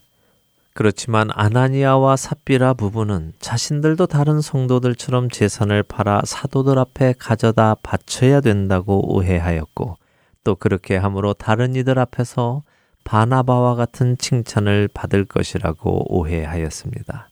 그렇지만 0.73 1.29
아나니아와 1.31 2.15
삽비라 2.15 2.73
부부는 2.73 3.33
자신들도 3.39 4.07
다른 4.07 4.41
성도들처럼 4.41 5.29
재산을 5.29 5.83
팔아 5.83 6.21
사도들 6.25 6.79
앞에 6.79 7.13
가져다 7.19 7.75
바쳐야 7.83 8.41
된다고 8.41 9.13
오해하였고 9.13 9.97
또 10.43 10.55
그렇게 10.55 10.97
함으로 10.97 11.33
다른 11.33 11.75
이들 11.75 11.99
앞에서 11.99 12.63
바나바와 13.03 13.75
같은 13.75 14.17
칭찬을 14.17 14.89
받을 14.93 15.25
것이라고 15.25 16.15
오해하였습니다. 16.15 17.29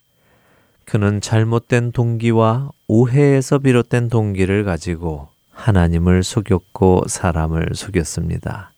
그는 0.85 1.21
잘못된 1.21 1.91
동기와 1.91 2.71
오해에서 2.87 3.59
비롯된 3.59 4.09
동기를 4.09 4.63
가지고 4.63 5.29
하나님을 5.51 6.23
속였고 6.23 7.03
사람을 7.07 7.69
속였습니다. 7.75 8.71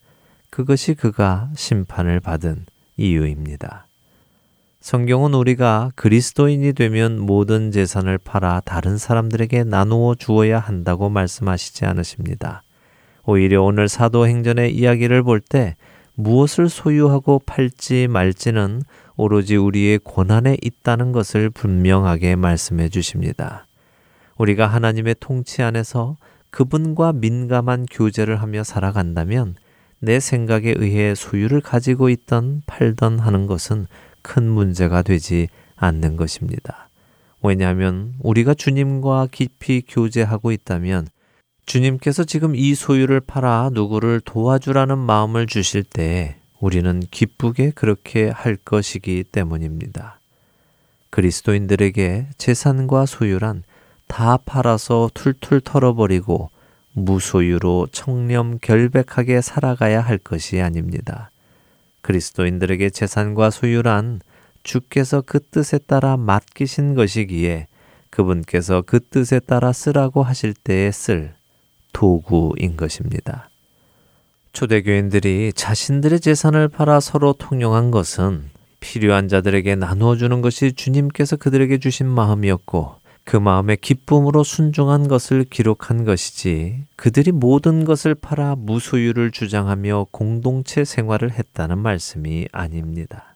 그것이 0.49 0.93
그가 0.93 1.49
심판을 1.55 2.19
받은 2.19 2.65
이유입니다. 2.97 3.87
성경은 4.81 5.33
우리가 5.33 5.91
그리스도인이 5.95 6.73
되면 6.73 7.19
모든 7.19 7.71
재산을 7.71 8.17
팔아 8.17 8.61
다른 8.65 8.97
사람들에게 8.97 9.63
나누어 9.63 10.13
주어야 10.13 10.59
한다고 10.59 11.09
말씀하시지 11.09 11.85
않으십니다. 11.85 12.63
오히려 13.25 13.63
오늘 13.63 13.87
사도행전의 13.87 14.75
이야기를 14.75 15.23
볼 15.23 15.39
때 15.39 15.75
무엇을 16.15 16.69
소유하고 16.69 17.41
팔지 17.45 18.07
말지는 18.07 18.83
오로지 19.15 19.55
우리의 19.55 19.99
권한에 20.03 20.57
있다는 20.61 21.11
것을 21.11 21.49
분명하게 21.49 22.35
말씀해 22.35 22.89
주십니다. 22.89 23.67
우리가 24.37 24.67
하나님의 24.67 25.15
통치 25.19 25.61
안에서 25.61 26.17
그분과 26.49 27.13
민감한 27.13 27.85
교제를 27.89 28.41
하며 28.41 28.63
살아간다면 28.63 29.55
내 29.99 30.19
생각에 30.19 30.73
의해 30.77 31.15
소유를 31.15 31.61
가지고 31.61 32.09
있던 32.09 32.61
팔던 32.65 33.19
하는 33.19 33.47
것은 33.47 33.87
큰 34.21 34.49
문제가 34.49 35.01
되지 35.01 35.47
않는 35.75 36.15
것입니다. 36.15 36.89
왜냐하면 37.41 38.13
우리가 38.19 38.53
주님과 38.53 39.27
깊이 39.31 39.83
교제하고 39.87 40.51
있다면 40.51 41.07
주님께서 41.65 42.23
지금 42.23 42.55
이 42.55 42.75
소유를 42.75 43.21
팔아 43.21 43.71
누구를 43.73 44.21
도와주라는 44.21 44.97
마음을 44.97 45.47
주실 45.47 45.83
때 45.83 46.37
우리는 46.63 47.01
기쁘게 47.11 47.71
그렇게 47.71 48.29
할 48.29 48.55
것이기 48.55 49.25
때문입니다. 49.25 50.21
그리스도인들에게 51.09 52.27
재산과 52.37 53.05
소유란 53.05 53.63
다 54.07 54.37
팔아서 54.37 55.09
툴툴 55.13 55.59
털어버리고 55.59 56.51
무소유로 56.93 57.87
청렴 57.91 58.59
결백하게 58.59 59.41
살아가야 59.41 59.99
할 59.99 60.17
것이 60.17 60.61
아닙니다. 60.61 61.31
그리스도인들에게 62.01 62.91
재산과 62.91 63.49
소유란 63.49 64.21
주께서 64.63 65.19
그 65.19 65.41
뜻에 65.45 65.79
따라 65.79 66.15
맡기신 66.15 66.95
것이기에 66.95 67.67
그분께서 68.09 68.83
그 68.83 69.01
뜻에 69.01 69.41
따라 69.41 69.73
쓰라고 69.73 70.23
하실 70.23 70.53
때에 70.53 70.91
쓸 70.93 71.33
도구인 71.91 72.77
것입니다. 72.77 73.49
초대교인들이 74.53 75.51
자신들의 75.53 76.19
재산을 76.19 76.67
팔아 76.67 76.99
서로 76.99 77.33
통용한 77.33 77.89
것은 77.89 78.51
필요한 78.79 79.27
자들에게 79.27 79.75
나누어 79.75 80.15
주는 80.15 80.41
것이 80.41 80.73
주님께서 80.73 81.37
그들에게 81.37 81.79
주신 81.79 82.07
마음이었고 82.07 82.95
그 83.23 83.35
마음의 83.35 83.77
기쁨으로 83.77 84.43
순종한 84.43 85.07
것을 85.07 85.43
기록한 85.45 86.03
것이지 86.03 86.83
그들이 86.95 87.31
모든 87.31 87.83
것을 87.83 88.13
팔아 88.13 88.55
무소유를 88.59 89.31
주장하며 89.31 90.07
공동체 90.11 90.85
생활을 90.85 91.31
했다는 91.31 91.79
말씀이 91.79 92.47
아닙니다. 92.51 93.35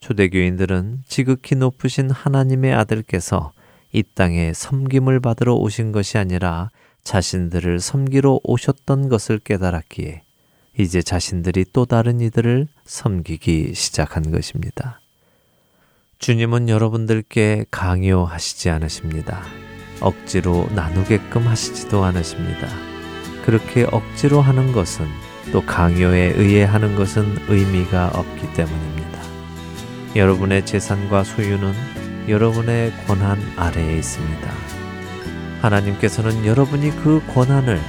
초대교인들은 0.00 1.02
지극히 1.06 1.56
높으신 1.56 2.10
하나님의 2.10 2.72
아들께서 2.72 3.52
이 3.92 4.02
땅에 4.02 4.54
섬김을 4.54 5.20
받으러 5.20 5.54
오신 5.54 5.92
것이 5.92 6.16
아니라 6.16 6.70
자신들을 7.04 7.80
섬기러 7.80 8.40
오셨던 8.42 9.08
것을 9.08 9.38
깨달았기에 9.38 10.22
이제 10.78 11.02
자신들이 11.02 11.66
또 11.72 11.84
다른 11.84 12.20
이들을 12.20 12.68
섬기기 12.84 13.74
시작한 13.74 14.30
것입니다. 14.30 15.00
주님은 16.18 16.68
여러분들께 16.68 17.66
강요하시지 17.70 18.70
않으십니다. 18.70 19.42
억지로 20.00 20.68
나누게끔 20.74 21.46
하시지도 21.46 22.04
않으십니다. 22.04 22.68
그렇게 23.44 23.84
억지로 23.90 24.40
하는 24.40 24.72
것은 24.72 25.06
또 25.52 25.64
강요에 25.66 26.34
의해 26.36 26.64
하는 26.64 26.94
것은 26.96 27.36
의미가 27.48 28.12
없기 28.14 28.54
때문입니다. 28.54 29.20
여러분의 30.14 30.64
재산과 30.64 31.24
소유는 31.24 31.74
여러분의 32.28 32.92
권한 33.06 33.38
아래에 33.56 33.98
있습니다. 33.98 34.71
하나님께서는 35.62 36.44
여러분이 36.44 36.90
그 37.02 37.22
권한을 37.32 37.80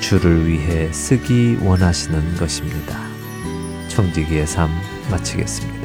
주를 0.00 0.46
위해 0.46 0.90
쓰기 0.92 1.58
원하시는 1.60 2.36
것입니다. 2.36 2.96
청지기의 3.88 4.46
삶 4.46 4.70
마치겠습니다. 5.10 5.75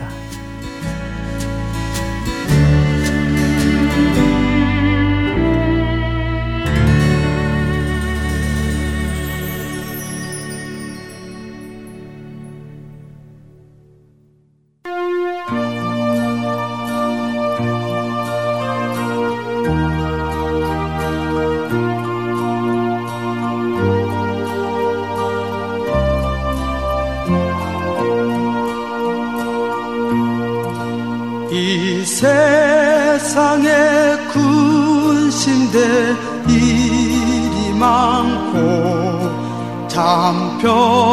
편 40.62 41.11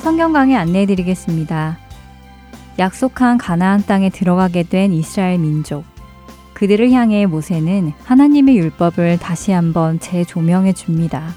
성경 0.00 0.32
강의 0.32 0.56
안내해 0.56 0.86
드리겠습니다. 0.86 1.78
약속한 2.78 3.38
가나안 3.38 3.84
땅에 3.84 4.08
들어가게 4.08 4.62
된 4.62 4.92
이스라엘 4.92 5.38
민족. 5.38 5.84
그들을 6.54 6.90
향해 6.92 7.26
모세는 7.26 7.92
하나님의 8.04 8.56
율법을 8.56 9.18
다시 9.18 9.52
한번 9.52 9.98
재조명해 9.98 10.72
줍니다. 10.72 11.34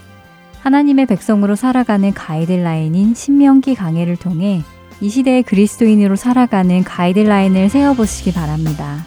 하나님의 0.62 1.08
백성으로 1.08 1.56
살아가는 1.56 2.14
가이드라인인 2.14 3.16
신명기 3.16 3.76
강해를 3.76 4.16
통해 4.18 4.62
이 5.02 5.10
시대의 5.10 5.44
그리스도인으로 5.44 6.16
살아가는 6.16 6.84
가이드라인을 6.84 7.70
세워보시기 7.70 8.34
바랍니다. 8.34 9.06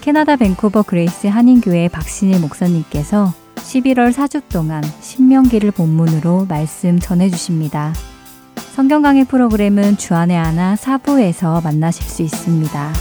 캐나다 0.00 0.36
밴쿠버 0.36 0.82
그레이스 0.82 1.26
한인교회 1.26 1.88
박신일 1.88 2.40
목사님께서 2.40 3.32
11월 3.56 4.12
4주 4.12 4.42
동안 4.48 4.82
신명기를 5.00 5.70
본문으로 5.70 6.46
말씀 6.48 6.98
전해주십니다. 6.98 7.92
성경 8.78 9.02
강의 9.02 9.24
프로그램은 9.24 9.96
주안의 9.96 10.36
하나 10.36 10.76
사부에서 10.76 11.60
만나실 11.62 12.06
수 12.06 12.22
있습니다. 12.22 12.92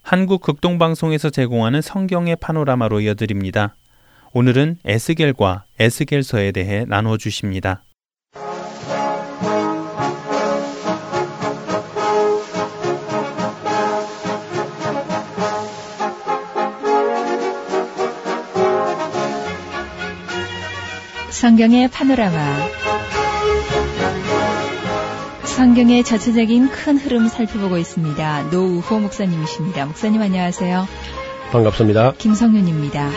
한국 0.00 0.40
극동방송에서 0.40 1.28
제공하는 1.28 1.82
성경의 1.82 2.36
파노라마로 2.36 3.02
이어드립니다. 3.02 3.74
오늘은 4.32 4.78
에스겔과 4.86 5.64
에스겔서에 5.78 6.52
대해 6.52 6.86
나누어 6.88 7.18
주십니다. 7.18 7.82
성경의 21.38 21.88
파노라마. 21.92 22.36
성경의 25.44 26.02
전체적인 26.02 26.68
큰 26.70 26.98
흐름 26.98 27.28
살펴보고 27.28 27.78
있습니다. 27.78 28.48
노우호 28.50 28.98
목사님이십니다. 28.98 29.86
목사님 29.86 30.20
안녕하세요. 30.20 30.88
반갑습니다. 31.52 32.14
김성윤입니다. 32.18 33.10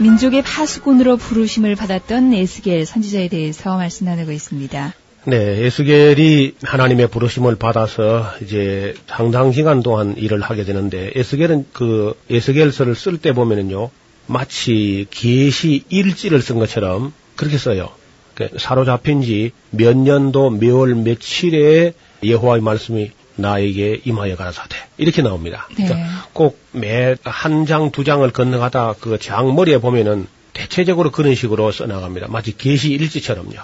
민족의 0.00 0.40
파수꾼으로 0.40 1.18
부르심을 1.18 1.76
받았던 1.76 2.32
에스겔 2.32 2.86
선지자에 2.86 3.28
대해서 3.28 3.76
말씀 3.76 4.06
나누고 4.06 4.32
있습니다. 4.32 4.94
네, 5.24 5.36
에스겔이 5.36 6.54
하나님의 6.62 7.06
부르심을 7.08 7.54
받아서 7.56 8.26
이제 8.42 8.94
상당 9.06 9.52
시간 9.52 9.82
동안 9.82 10.16
일을 10.16 10.40
하게 10.40 10.64
되는데 10.64 11.12
에스겔은 11.14 11.66
그 11.72 12.14
에스겔서를 12.28 12.96
쓸 12.96 13.18
때 13.18 13.32
보면은요 13.32 13.90
마치 14.26 15.06
계시 15.10 15.84
일지를 15.88 16.42
쓴 16.42 16.58
것처럼 16.58 17.12
그렇게 17.36 17.56
써요. 17.56 17.90
그 18.34 18.48
사로잡힌 18.58 19.22
지 19.22 19.52
몇 19.70 19.96
년도 19.96 20.50
몇월 20.50 20.94
며칠에 20.96 21.92
여호와의 22.24 22.62
말씀이 22.62 23.10
나에게 23.36 24.00
임하여 24.04 24.36
가라사대 24.36 24.76
이렇게 24.98 25.22
나옵니다. 25.22 25.68
네. 25.78 25.84
그러니까 25.86 26.26
꼭 26.32 26.58
매 26.72 27.14
한 27.24 27.64
장 27.66 27.90
두 27.92 28.02
장을 28.04 28.28
건너가다 28.30 28.94
그 29.00 29.18
장머리에 29.20 29.78
보면은 29.78 30.26
대체적으로 30.52 31.10
그런 31.12 31.34
식으로 31.36 31.70
써나갑니다. 31.70 32.26
마치 32.28 32.56
계시 32.56 32.90
일지처럼요. 32.90 33.54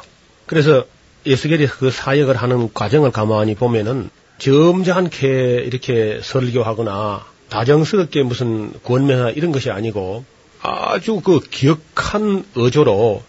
그래서 0.47 0.85
예수겔이 1.27 1.67
그 1.67 1.91
사역을 1.91 2.37
하는 2.37 2.73
과정을 2.73 3.11
가만히 3.11 3.55
보면은 3.55 4.11
점잖게 4.39 5.63
이렇게 5.67 6.21
설교하거나 6.23 7.27
다정스럽게 7.49 8.23
무슨 8.23 8.73
권면이나 8.83 9.31
이런 9.31 9.53
것이 9.53 9.71
아니고 9.71 10.25
아주 10.61 11.21
그 11.21 11.41
기억한 11.41 12.45
어조로 12.57 13.23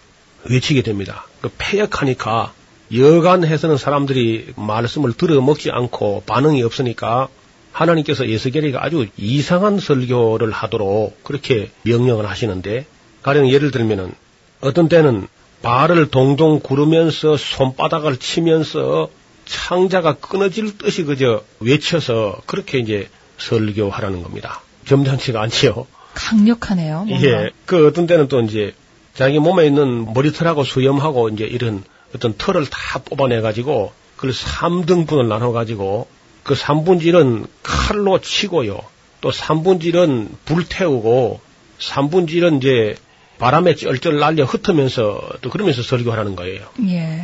외치게 0.50 0.82
됩니다. 0.84 1.26
그 1.42 1.50
폐역하니까 1.58 2.54
여간해서는 2.94 3.78
사람들이 3.78 4.54
말씀을 4.56 5.14
들어먹지 5.14 5.70
않고 5.72 6.24
반응이 6.26 6.64
없으니까 6.64 7.28
하나님께서 7.72 8.28
예수겔이가 8.28 8.84
아주 8.84 9.08
이상한 9.16 9.80
설교를 9.80 10.52
하도록 10.52 11.24
그렇게 11.24 11.70
명령을 11.84 12.28
하시는데 12.28 12.86
가령 13.22 13.50
예를 13.50 13.72
들면은 13.72 14.14
어떤 14.62 14.90
때는 14.90 15.28
발을 15.62 16.10
동동 16.10 16.60
구르면서 16.60 17.38
손바닥을 17.38 18.18
치면서 18.18 19.10
창자가 19.46 20.14
끊어질 20.16 20.78
듯이 20.78 21.04
그저 21.04 21.44
외쳐서 21.60 22.42
그렇게 22.46 22.80
이제 22.80 23.10
설교하라는 23.38 24.24
겁니다. 24.24 24.62
점잖지가 24.86 25.42
않지요. 25.42 25.88
강력하네요. 26.14 27.06
뭔가. 27.06 27.28
예. 27.28 27.50
그 27.66 27.88
어떤 27.88 28.08
때는 28.08 28.28
또 28.28 28.42
이제 28.42 28.74
자기 29.14 29.40
몸에 29.40 29.66
있는 29.66 30.14
머리털하고 30.14 30.64
수염하고 30.64 31.30
이제 31.30 31.46
이런 31.46 31.84
어떤 32.16 32.36
털을 32.38 32.66
다 32.68 33.00
뽑아내 33.04 33.42
가지고 33.42 33.92
그걸 34.16 34.32
3등분을 34.32 35.28
나눠 35.28 35.52
가지고 35.52 36.08
그 36.44 36.54
3분질은 36.54 37.48
칼로 37.64 38.20
치고요. 38.20 38.80
또 39.22 39.32
3분질은 39.32 40.30
불태우고 40.46 41.40
3분질은 41.80 42.58
이제 42.58 42.96
바람에 43.40 43.76
쩔쩔 43.76 44.20
날려 44.20 44.44
흩으면서 44.44 45.30
또 45.42 45.50
그러면서 45.50 45.82
설교하라는 45.82 46.36
거예요. 46.36 46.62
예. 46.88 47.24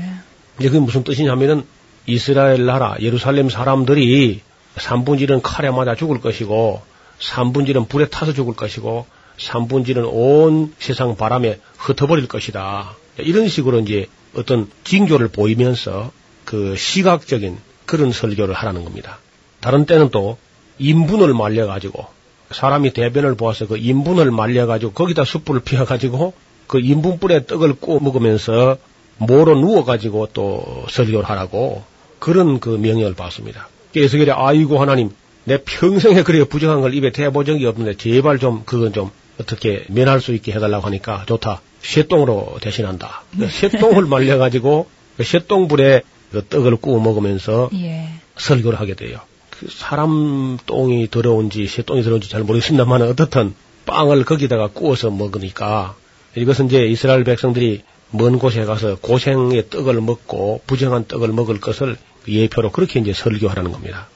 이제 0.60 0.70
그게 0.70 0.80
무슨 0.80 1.04
뜻이냐면은 1.04 1.66
이스라엘 2.08 2.66
나라 2.66 2.96
예루살렘 3.02 3.50
사람들이 3.50 4.42
3분질은 4.76 5.42
칼에 5.44 5.70
맞아 5.72 5.96
죽을 5.96 6.22
것이고 6.22 6.82
3분질은 7.20 7.90
불에 7.90 8.08
타서 8.08 8.34
죽을 8.34 8.56
것이고 8.56 9.06
3분질은 9.38 10.10
온 10.12 10.74
세상 10.80 11.16
바람에 11.16 11.60
흩어버릴 11.78 12.28
것이다. 12.28 12.96
이런 13.18 13.48
식으로 13.48 13.80
이제 13.80 14.08
어떤 14.36 14.70
징조를 14.84 15.28
보이면서 15.30 16.12
그 16.46 16.76
시각적인 16.78 17.58
그런 17.86 18.12
설교를 18.12 18.54
하라는 18.56 18.84
겁니다. 18.84 19.20
다른 19.60 19.86
때는 19.86 20.10
또 20.10 20.38
인분을 20.78 21.34
말려가지고 21.34 22.15
사람이 22.52 22.94
대변을 22.94 23.36
보아서 23.36 23.68
그 23.68 23.78
인분을 23.78 24.32
말려가지고 24.32 24.94
거기다 24.94 25.26
숯불을 25.26 25.62
피워가지고 25.62 26.34
그 26.68 26.80
인분불에 26.80 27.46
떡을 27.46 27.76
구워 27.76 28.00
먹으면서 28.00 28.78
모로 29.18 29.56
누워가지고 29.56 30.30
또 30.34 30.86
설교를 30.90 31.24
하라고 31.30 31.84
그런 32.20 32.60
그 32.60 32.70
명령을 32.70 33.16
받습니다. 33.16 33.70
그래서 33.94 34.18
그래 34.18 34.34
아이고 34.36 34.80
하나님 34.80 35.12
내 35.46 35.58
평생에 35.64 36.24
그래 36.24 36.44
부정한 36.44 36.82
걸 36.82 36.94
입에 36.94 37.12
대본 37.12 37.46
적이 37.46 37.68
없는데 37.68 37.98
제발 37.98 38.40
좀 38.40 38.64
그건 38.66 38.94
좀 38.94 39.12
어떻게 39.40 39.86
면할 39.90 40.22
수 40.22 40.34
있게 40.34 40.52
해달라고 40.52 40.86
하니까 40.88 41.24
좋다. 41.28 41.62
쇠똥으로 41.82 42.58
대신한다. 42.62 43.24
그 43.38 43.48
쇠똥을 43.48 44.06
말려가지고 44.06 44.88
그 45.18 45.24
쇠똥불에 45.24 46.02
그 46.32 46.46
떡을 46.48 46.78
구워 46.78 47.00
먹으면서 47.00 47.70
예. 47.76 48.10
설교를 48.38 48.80
하게 48.80 48.96
돼요. 48.96 49.20
그 49.60 49.68
사람 49.70 50.58
똥이 50.66 51.10
더러운지 51.10 51.68
쇠똥이 51.68 52.04
더러운지 52.04 52.30
잘 52.30 52.44
모르겠습니다만 52.44 53.02
어떻든 53.04 53.56
빵을 53.86 54.26
거기다가 54.26 54.68
구워서 54.68 55.10
먹으니까 55.10 55.96
이것은 56.36 56.66
이제 56.66 56.86
이스라엘 56.86 57.24
백성들이 57.24 57.84
먼 58.12 58.38
곳에 58.40 58.66
가서 58.66 58.98
고생의 58.98 59.70
떡을 59.70 60.02
먹고 60.02 60.62
부정한 60.68 61.06
떡을 61.08 61.30
먹을 61.30 61.60
것을 61.60 61.98
예표로 62.28 62.72
그렇게 62.72 63.00
이제 63.00 63.14
설교하라는 63.14 63.72
겁니다. 63.72 64.08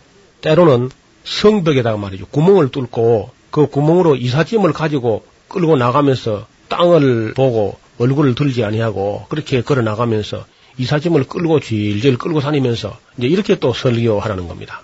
때로는 0.41 0.89
성벽에다가 1.23 1.97
말이죠. 1.97 2.25
구멍을 2.27 2.69
뚫고 2.69 3.31
그 3.51 3.67
구멍으로 3.67 4.15
이삿짐을 4.15 4.73
가지고 4.73 5.23
끌고 5.47 5.77
나가면서 5.77 6.47
땅을 6.67 7.33
보고 7.33 7.77
얼굴을 7.97 8.35
들지 8.35 8.63
아니하고 8.63 9.25
그렇게 9.29 9.61
걸어 9.61 9.81
나가면서 9.81 10.45
이삿짐을 10.77 11.25
끌고 11.25 11.59
질질 11.59 12.17
끌고 12.17 12.39
다니면서 12.39 12.97
이제 13.17 13.27
이렇게 13.27 13.55
또 13.55 13.73
설교하라는 13.73 14.47
겁니다. 14.47 14.81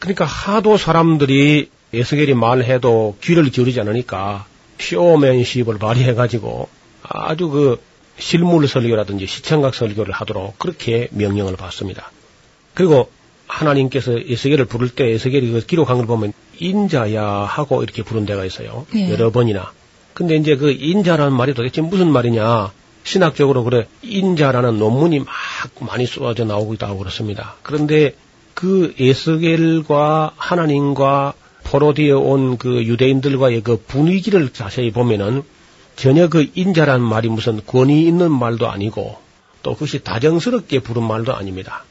그러니까 0.00 0.24
하도 0.24 0.76
사람들이 0.76 1.70
에스겔이 1.92 2.34
말해도 2.34 3.16
귀를 3.22 3.48
기울이지 3.50 3.80
않으니까 3.80 4.46
쇼맨십을 4.80 5.78
발휘해가지고 5.78 6.68
아주 7.02 7.48
그 7.48 7.80
실물 8.18 8.66
설교라든지 8.66 9.26
시청각 9.26 9.74
설교를 9.74 10.12
하도록 10.12 10.58
그렇게 10.58 11.08
명령을 11.12 11.56
받습니다. 11.56 12.10
그리고 12.74 13.10
하나님께서 13.46 14.12
에스겔을 14.18 14.66
부를 14.66 14.88
때 14.88 15.10
에스겔이 15.10 15.50
그 15.50 15.66
기록한 15.66 15.98
걸 15.98 16.06
보면 16.06 16.32
인자야 16.58 17.24
하고 17.24 17.82
이렇게 17.82 18.02
부른 18.02 18.26
데가 18.26 18.44
있어요. 18.44 18.86
예. 18.94 19.10
여러 19.10 19.30
번이나. 19.30 19.72
근데 20.14 20.36
이제 20.36 20.56
그 20.56 20.70
인자라는 20.70 21.32
말이 21.32 21.54
도대체 21.54 21.80
무슨 21.80 22.10
말이냐. 22.10 22.72
신학적으로 23.02 23.64
그래 23.64 23.86
인자라는 24.02 24.78
논문이 24.78 25.20
막 25.20 25.26
많이 25.80 26.06
쏟아져 26.06 26.44
나오고 26.44 26.74
있다고 26.74 26.98
그렇습니다. 26.98 27.56
그런데 27.62 28.14
그 28.54 28.94
에스겔과 28.98 30.32
하나님과 30.36 31.34
포로디에 31.64 32.12
온 32.12 32.56
그 32.58 32.84
유대인들과의 32.84 33.62
그 33.62 33.76
분위기를 33.86 34.52
자세히 34.52 34.90
보면은 34.90 35.42
전혀 35.96 36.28
그 36.28 36.46
인자라는 36.54 37.04
말이 37.04 37.28
무슨 37.28 37.60
권위 37.64 38.06
있는 38.06 38.32
말도 38.32 38.68
아니고 38.68 39.18
또 39.62 39.74
그것이 39.74 40.02
다정스럽게 40.02 40.80
부른 40.80 41.02
말도 41.02 41.34
아닙니다. 41.34 41.84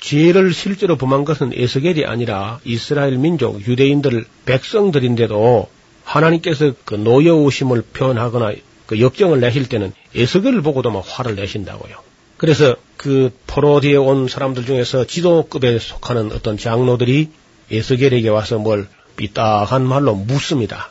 죄를 0.00 0.52
실제로 0.52 0.96
범한 0.96 1.24
것은 1.24 1.52
에스겔이 1.54 2.04
아니라 2.04 2.60
이스라엘 2.64 3.18
민족 3.18 3.66
유대인들 3.66 4.24
백성들인데도 4.44 5.68
하나님께서 6.04 6.72
그 6.84 6.94
노여우심을 6.94 7.82
표현하거나 7.92 8.52
그 8.86 9.00
역정을 9.00 9.40
내실 9.40 9.68
때는 9.68 9.92
에스겔을 10.14 10.62
보고도 10.62 10.90
막 10.90 11.04
화를 11.04 11.34
내신다고요. 11.34 11.96
그래서 12.36 12.76
그 13.06 13.30
포로디에 13.46 13.94
온 13.94 14.26
사람들 14.26 14.66
중에서 14.66 15.04
지도급에 15.04 15.78
속하는 15.78 16.32
어떤 16.32 16.58
장로들이 16.58 17.28
에스겔에게 17.70 18.28
와서 18.30 18.58
뭘 18.58 18.88
삐딱한 19.14 19.86
말로 19.86 20.16
묻습니다. 20.16 20.90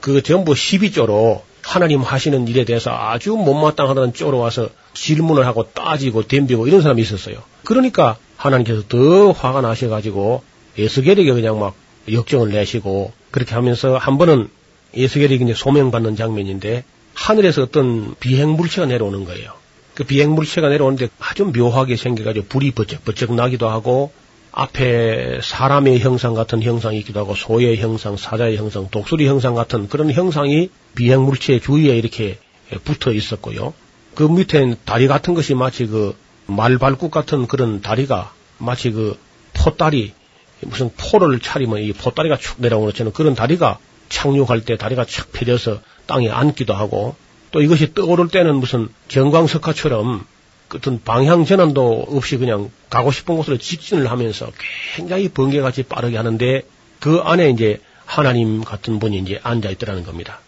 그 0.00 0.24
전부 0.24 0.54
12조로 0.54 1.42
하나님 1.62 2.00
하시는 2.00 2.48
일에 2.48 2.64
대해서 2.64 2.90
아주 2.90 3.34
못마땅하다는 3.34 4.12
쪼로 4.12 4.38
와서 4.38 4.70
질문을 4.94 5.46
하고 5.46 5.72
따지고 5.72 6.26
덤비고 6.26 6.66
이런 6.66 6.82
사람이 6.82 7.00
있었어요. 7.00 7.36
그러니까 7.62 8.16
하나님께서 8.36 8.82
더 8.88 9.30
화가 9.30 9.60
나셔가지고 9.60 10.42
에스겔에게 10.76 11.32
그냥 11.32 11.60
막 11.60 11.74
역정을 12.10 12.50
내시고 12.50 13.12
그렇게 13.30 13.54
하면서 13.54 13.96
한 13.96 14.18
번은 14.18 14.48
에스겔이 14.94 15.36
이제 15.36 15.54
소명받는 15.54 16.16
장면인데 16.16 16.82
하늘에서 17.14 17.62
어떤 17.62 18.16
비행 18.18 18.50
물체가 18.50 18.88
내려오는 18.88 19.24
거예요. 19.24 19.61
그 19.94 20.04
비행 20.04 20.32
물체가 20.34 20.68
내려오는데 20.68 21.08
아주 21.18 21.44
묘하게 21.44 21.96
생겨가지고 21.96 22.46
불이 22.46 22.72
버쩍버쩍 22.72 23.34
나기도 23.34 23.68
하고 23.68 24.12
앞에 24.52 25.40
사람의 25.42 26.00
형상 26.00 26.34
같은 26.34 26.62
형상이 26.62 26.98
있기도 26.98 27.20
하고 27.20 27.34
소의 27.34 27.78
형상, 27.78 28.16
사자의 28.16 28.56
형상, 28.56 28.88
독수리 28.90 29.26
형상 29.26 29.54
같은 29.54 29.88
그런 29.88 30.10
형상이 30.12 30.68
비행 30.94 31.22
물체 31.22 31.58
주위에 31.58 31.96
이렇게 31.96 32.38
붙어 32.84 33.12
있었고요. 33.12 33.72
그 34.14 34.24
밑에 34.24 34.76
다리 34.84 35.08
같은 35.08 35.32
것이 35.34 35.54
마치 35.54 35.86
그 35.86 36.14
말발굽 36.46 37.10
같은 37.10 37.46
그런 37.46 37.80
다리가 37.80 38.32
마치 38.58 38.90
그 38.90 39.18
포다리 39.54 40.12
무슨 40.60 40.90
포를 40.96 41.40
차리면 41.40 41.80
이 41.80 41.92
포다리가 41.92 42.36
축 42.36 42.56
내려오는 42.60 42.90
것처럼 42.90 43.12
그런 43.12 43.34
다리가 43.34 43.78
착륙할 44.10 44.64
때 44.64 44.76
다리가 44.76 45.06
착 45.06 45.32
펴져서 45.32 45.80
땅에 46.06 46.28
앉기도 46.28 46.74
하고 46.74 47.16
또 47.52 47.60
이것이 47.60 47.94
떠오를 47.94 48.28
때는 48.28 48.56
무슨 48.56 48.88
경광석화처럼 49.08 50.26
어떤 50.74 51.02
방향 51.02 51.44
전환도 51.44 52.06
없이 52.08 52.38
그냥 52.38 52.70
가고 52.88 53.12
싶은 53.12 53.36
곳으로 53.36 53.58
직진을 53.58 54.10
하면서 54.10 54.50
굉장히 54.96 55.28
번개같이 55.28 55.84
빠르게 55.84 56.16
하는데 56.16 56.62
그 56.98 57.18
안에 57.18 57.50
이제 57.50 57.80
하나님 58.06 58.64
같은 58.64 58.98
분이 58.98 59.18
이제 59.18 59.38
앉아 59.42 59.70
있더라는 59.70 60.04
겁니다. 60.04 60.40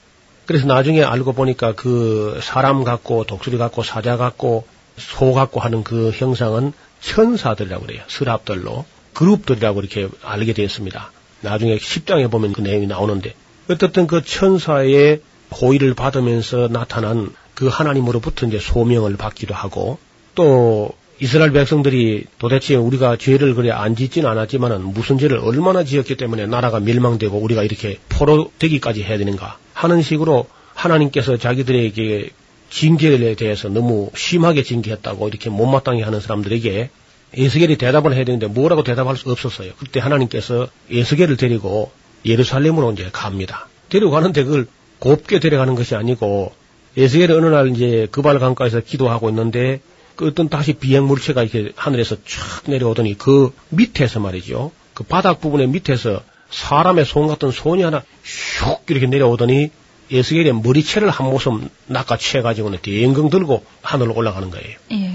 그래서 0.47 0.67
나중에 0.67 1.03
알고 1.03 1.33
보니까 1.35 1.75
그 1.75 2.41
사람 2.43 2.85
같고 2.85 3.25
독수리 3.25 3.59
같고 3.59 3.83
사자 3.83 4.17
같고 4.17 4.67
소 4.97 5.33
같고 5.33 5.61
하는 5.61 5.85
그 5.85 6.11
형상은 6.11 6.73
천사들이라고 7.01 7.87
그래요. 7.87 8.03
스랍들로 8.09 8.85
그룹들이라고 9.13 9.81
이렇게 9.81 10.09
알게 10.23 10.53
되었습니다. 10.55 11.11
나중에 11.41 11.77
10장에 11.77 12.31
보면 12.31 12.53
그 12.53 12.61
내용이 12.63 12.87
나오는데 12.87 13.35
어떻든 13.69 14.07
그 14.07 14.25
천사의 14.25 15.21
호의를 15.61 15.95
받으면서 15.95 16.69
나타난 16.69 17.33
그 17.55 17.69
하나님으로부터 17.69 18.47
이제 18.47 18.59
소명을 18.59 19.17
받기도 19.17 19.55
하고 19.55 19.99
또 20.35 20.93
이스라엘 21.21 21.53
백성들이 21.53 22.25
도대체 22.39 22.75
우리가 22.75 23.17
죄를 23.17 23.55
그래 23.55 23.71
안 23.71 23.95
짓진 23.95 24.27
않았지만은 24.27 24.83
무슨 24.83 25.17
죄를 25.17 25.39
얼마나 25.39 25.85
지었기 25.85 26.17
때문에 26.17 26.47
나라가 26.47 26.81
멸망되고 26.81 27.39
우리가 27.39 27.63
이렇게 27.63 27.99
포로 28.09 28.51
되기까지 28.59 29.03
해야 29.05 29.17
되는가 29.17 29.59
하는 29.75 30.03
식으로 30.03 30.47
하나님께서 30.75 31.37
자기들에게 31.37 32.31
징계에 32.71 33.37
대해서 33.37 33.69
너무 33.69 34.11
심하게 34.17 34.65
징계했다고 34.65 35.29
이렇게 35.29 35.51
못마땅해 35.51 36.03
하는 36.03 36.21
사람들에게 36.21 36.91
에스겔이 37.37 37.77
대답을 37.79 38.15
해야 38.15 38.25
되는데 38.25 38.47
뭐라고 38.49 38.83
대답할 38.83 39.17
수 39.17 39.31
없었어요. 39.31 39.73
그때 39.79 40.01
하나님께서 40.01 40.69
에스겔을 40.91 41.37
데리고 41.37 41.93
예루살렘으로 42.25 42.93
이제 42.93 43.09
갑니다. 43.13 43.69
데리고 43.89 44.11
가는데 44.11 44.43
그걸 44.45 44.67
곱게 45.05 45.39
데려가는 45.39 45.75
것이 45.75 45.95
아니고 45.95 46.53
에스겔이 46.97 47.33
어느 47.35 47.47
날 47.47 47.69
이제 47.69 48.09
그발 48.11 48.39
강가에서 48.39 48.81
기도하고 48.81 49.29
있는데 49.29 49.81
그 50.17 50.29
어떤 50.29 50.49
다시 50.49 50.73
비행 50.73 51.07
물체가 51.07 51.43
이렇게 51.43 51.73
하늘에서 51.77 52.17
촥 52.17 52.71
내려오더니 52.71 53.19
그 53.19 53.53
밑에서 53.69 54.21
말이죠. 54.21 54.73
그 54.95 55.05
바닥 55.05 55.43
부분의 55.43 55.67
밑에서 55.69 56.23
사람의 56.51 57.05
손 57.05 57.27
같은 57.27 57.51
손이 57.51 57.83
하나 57.83 58.03
슉 58.25 58.89
이렇게 58.89 59.07
내려오더니 59.07 59.71
에스겔의 60.11 60.55
머리채를 60.55 61.11
한 61.11 61.27
모습 61.29 61.53
낚아채가지고는 61.87 62.79
대eng경 62.81 63.29
들고 63.29 63.63
하늘로 63.83 64.15
올라가는 64.15 64.49
거예요. 64.51 64.77
예. 64.93 65.13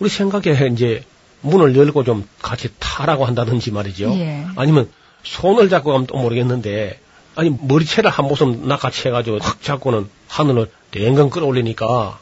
우리 0.00 0.08
생각에 0.08 0.68
이제 0.72 1.04
문을 1.42 1.76
열고 1.76 2.02
좀 2.02 2.26
같이 2.40 2.70
타라고 2.80 3.24
한다든지 3.24 3.70
말이죠. 3.70 4.14
예. 4.16 4.46
아니면 4.56 4.88
손을 5.22 5.68
잡고 5.68 5.92
가면 5.92 6.06
또 6.08 6.18
모르겠는데 6.18 6.98
아니 7.34 7.50
머리채를 7.50 8.10
한 8.10 8.26
모습 8.26 8.66
낚아채 8.66 9.10
가지고 9.10 9.38
확 9.40 9.62
잡고는 9.62 10.08
하늘을 10.28 10.70
대eng경 10.90 11.30
끌어올리니까 11.30 12.18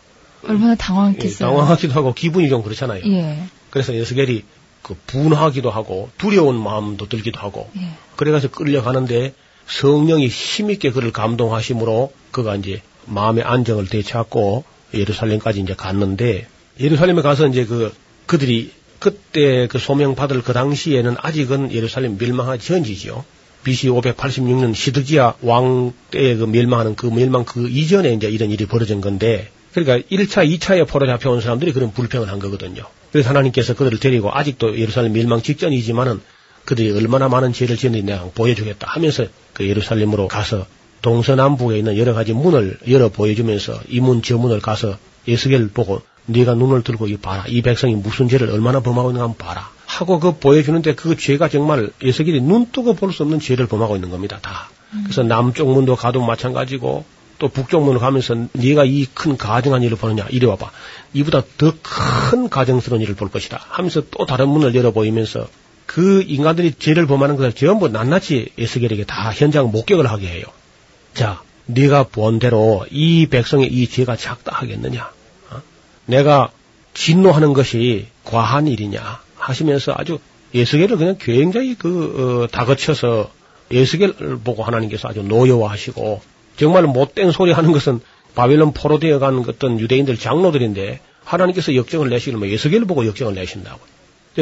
얼마나 0.46 0.72
예, 0.72 0.76
당황했겠어요. 0.76 1.48
당황하기도 1.48 1.92
하고 1.94 2.14
기분이 2.14 2.48
좀 2.48 2.62
그렇잖아요. 2.62 3.02
예. 3.04 3.42
그래서 3.70 3.92
에스겔이 3.92 4.44
그 4.82 4.96
분하기도 5.06 5.70
하고 5.70 6.11
두려운 6.16 6.61
마음도 6.61 7.08
들기도 7.08 7.40
하고 7.40 7.70
예. 7.76 7.90
그래가서 8.16 8.48
끌려가는데 8.48 9.34
성령이 9.66 10.28
힘있게 10.28 10.90
그를 10.90 11.12
감동하심으로 11.12 12.12
그가 12.30 12.56
이제 12.56 12.82
마음의 13.06 13.44
안정을 13.44 13.86
되찾고 13.86 14.64
예루살렘까지 14.94 15.61
이제 15.61 15.74
갔는데 15.74 16.46
예루살렘에 16.78 17.22
가서 17.22 17.46
이제 17.46 17.64
그 17.64 17.94
그들이 18.26 18.72
그때 18.98 19.66
그 19.66 19.78
소명 19.78 20.14
받을 20.14 20.42
그 20.42 20.52
당시에는 20.52 21.16
아직은 21.18 21.72
예루살렘 21.72 22.16
멸망하기 22.18 22.64
전이지요. 22.64 23.24
BC 23.64 23.88
586년 23.88 24.74
시드기야 24.74 25.34
왕 25.42 25.92
때에 26.11 26.36
그 26.36 26.44
멸망하는 26.44 26.94
그 26.96 27.06
멸망 27.06 27.44
그 27.44 27.68
이전에 27.68 28.12
이제 28.14 28.28
이런 28.28 28.50
일이 28.50 28.66
벌어진 28.66 29.00
건데 29.00 29.50
그러니까 29.72 29.98
1차, 30.11 30.58
2차에 30.58 30.86
포로 30.88 31.06
잡혀온 31.06 31.40
사람들이 31.40 31.72
그런 31.72 31.92
불평을 31.92 32.28
한 32.28 32.38
거거든요. 32.40 32.82
그래서 33.12 33.28
하나님께서 33.30 33.74
그들을 33.74 33.98
데리고 34.00 34.30
아직도 34.32 34.78
예루살렘 34.78 35.12
멸망 35.12 35.42
직전이지만은 35.42 36.20
그들이 36.64 36.90
얼마나 36.92 37.28
많은 37.28 37.52
죄를 37.52 37.76
지었는지 37.76 38.04
내가 38.06 38.24
보여주겠다 38.34 38.86
하면서 38.88 39.26
그 39.52 39.66
예루살렘으로 39.68 40.28
가서 40.28 40.66
동서남북에 41.02 41.78
있는 41.78 41.96
여러 41.96 42.12
가지 42.14 42.32
문을 42.32 42.78
열어 42.88 43.08
보여주면서 43.08 43.80
이 43.88 44.00
문 44.00 44.22
저 44.22 44.36
문을 44.36 44.61
가서 44.61 44.96
예수겔 45.26 45.68
보고 45.68 46.02
네가 46.26 46.54
눈을 46.54 46.82
들고 46.82 47.08
이 47.08 47.16
봐라 47.16 47.44
이 47.48 47.62
백성이 47.62 47.94
무슨 47.94 48.28
죄를 48.28 48.50
얼마나 48.50 48.80
범하고 48.80 49.11
있는가 49.11 49.24
한번 49.28 49.46
봐라 49.46 49.70
하고 49.99 50.20
그 50.20 50.38
보여주는데 50.38 50.95
그 50.95 51.16
죄가 51.16 51.49
정말 51.49 51.91
예수겔이 52.03 52.41
눈 52.41 52.70
뜨고 52.70 52.95
볼 52.95 53.12
수 53.12 53.22
없는 53.24 53.41
죄를 53.41 53.66
범하고 53.66 53.97
있는 53.97 54.11
겁니다 54.11 54.38
다. 54.41 54.70
그래서 55.05 55.22
남쪽 55.22 55.72
문도 55.72 55.97
가도 55.97 56.24
마찬가지고 56.24 57.05
또 57.38 57.49
북쪽문으로 57.49 57.99
가면서 58.01 58.36
네가 58.53 58.84
이 58.84 59.07
큰 59.14 59.36
가정한 59.36 59.82
일을 59.82 59.97
보느냐 59.97 60.26
이리 60.30 60.47
와봐 60.47 60.70
이보다 61.14 61.43
더 61.59 61.72
큰 61.82 62.49
가정스러운 62.49 63.03
일을 63.03 63.14
볼 63.16 63.30
것이다 63.30 63.61
하면서 63.68 64.03
또 64.11 64.26
다른 64.26 64.49
문을 64.49 64.74
열어 64.74 64.93
보이면서 64.93 65.49
그 65.86 66.22
인간들이 66.26 66.74
죄를 66.78 67.07
범하는 67.07 67.36
것을 67.36 67.53
전부 67.53 67.88
낱낱이 67.88 68.51
에스겔에게 68.59 69.05
다 69.05 69.32
현장 69.32 69.72
목격을 69.72 70.07
하게 70.09 70.28
해요. 70.28 70.45
자, 71.14 71.43
네가 71.66 72.05
본 72.05 72.38
대로 72.38 72.86
이 72.93 73.26
백성의 73.26 73.66
이 73.72 73.88
죄가 73.88 74.14
작다 74.16 74.55
하겠느냐? 74.55 75.11
어? 75.51 75.62
내가 76.07 76.51
진노하는 76.95 77.55
것이 77.55 78.07
과한 78.24 78.68
일이냐? 78.68 79.20
하시면서 79.41 79.95
아주 79.97 80.18
예수계를 80.55 80.97
그냥 80.97 81.16
굉장히 81.18 81.74
그 81.74 82.45
어, 82.45 82.47
다그쳐서 82.49 83.30
예수계를 83.70 84.38
보고 84.43 84.62
하나님께서 84.62 85.09
아주 85.09 85.22
노여워하시고 85.22 86.20
정말 86.57 86.84
못된 86.84 87.30
소리 87.30 87.53
하는 87.53 87.72
것은 87.72 88.01
바빌론 88.34 88.72
포로 88.72 88.99
되어 88.99 89.18
간 89.18 89.45
어떤 89.49 89.80
유대인들 89.80 90.18
장로들인데 90.18 91.01
하나님께서 91.24 91.74
역정을 91.74 92.11
내시면 92.11 92.49
예수계를 92.49 92.86
보고 92.86 93.07
역정을 93.07 93.34
내신다고. 93.34 93.80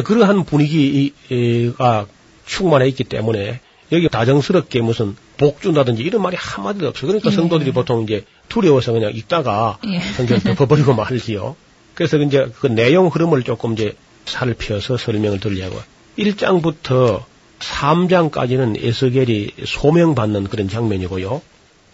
그러한 0.04 0.44
분위기가 0.44 2.06
충만해 2.46 2.88
있기 2.88 3.04
때문에 3.04 3.60
여기 3.92 4.08
다정스럽게 4.08 4.82
무슨 4.82 5.16
복 5.36 5.62
준다든지 5.62 6.02
이런 6.02 6.22
말이 6.22 6.36
한마디도 6.38 6.88
없어요. 6.88 7.08
그러니까 7.08 7.30
예. 7.30 7.34
성도들이 7.34 7.72
보통 7.72 8.02
이제 8.02 8.24
두려워서 8.48 8.92
그냥 8.92 9.12
읽다가 9.14 9.78
예. 9.88 10.00
성경 10.00 10.38
덮어버리고 10.40 10.94
말지요. 10.94 11.56
그래서 11.94 12.18
이제 12.18 12.50
그 12.58 12.66
내용 12.66 13.08
흐름을 13.08 13.44
조금 13.44 13.72
이제 13.72 13.94
살펴서 14.28 14.96
설명을 14.96 15.40
드리려고. 15.40 15.80
1장부터 16.18 17.24
3장까지는 17.58 18.82
에스겔이 18.82 19.52
소명받는 19.64 20.44
그런 20.44 20.68
장면이고요. 20.68 21.42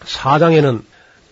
4장에는 0.01 0.83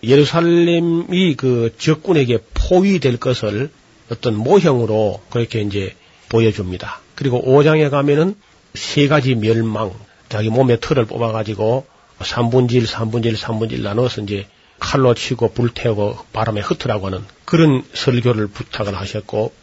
예루살렘이 0.03 1.35
그 1.35 1.73
적군에게 1.77 2.39
포위될 2.53 3.17
것을 3.17 3.69
어떤 4.11 4.35
모형으로 4.35 5.21
그렇게 5.29 5.61
이제 5.61 5.95
보여줍니다. 6.29 6.99
그리고 7.15 7.41
5장에 7.41 7.89
가면은 7.89 8.35
세 8.73 9.07
가지 9.07 9.35
멸망, 9.35 9.91
자기 10.29 10.49
몸에 10.49 10.79
털을 10.79 11.05
뽑아가지고 11.05 11.85
3분질, 12.19 12.85
3분질, 12.85 13.35
3분질 13.35 13.81
나눠서 13.81 14.21
이제 14.21 14.47
칼로 14.79 15.13
치고 15.13 15.53
불태우고 15.53 16.17
바람에 16.33 16.61
흩으라고 16.61 17.07
하는 17.07 17.23
그런 17.45 17.83
설교를 17.93 18.47
부탁을 18.47 18.95
하셨고 18.95 19.53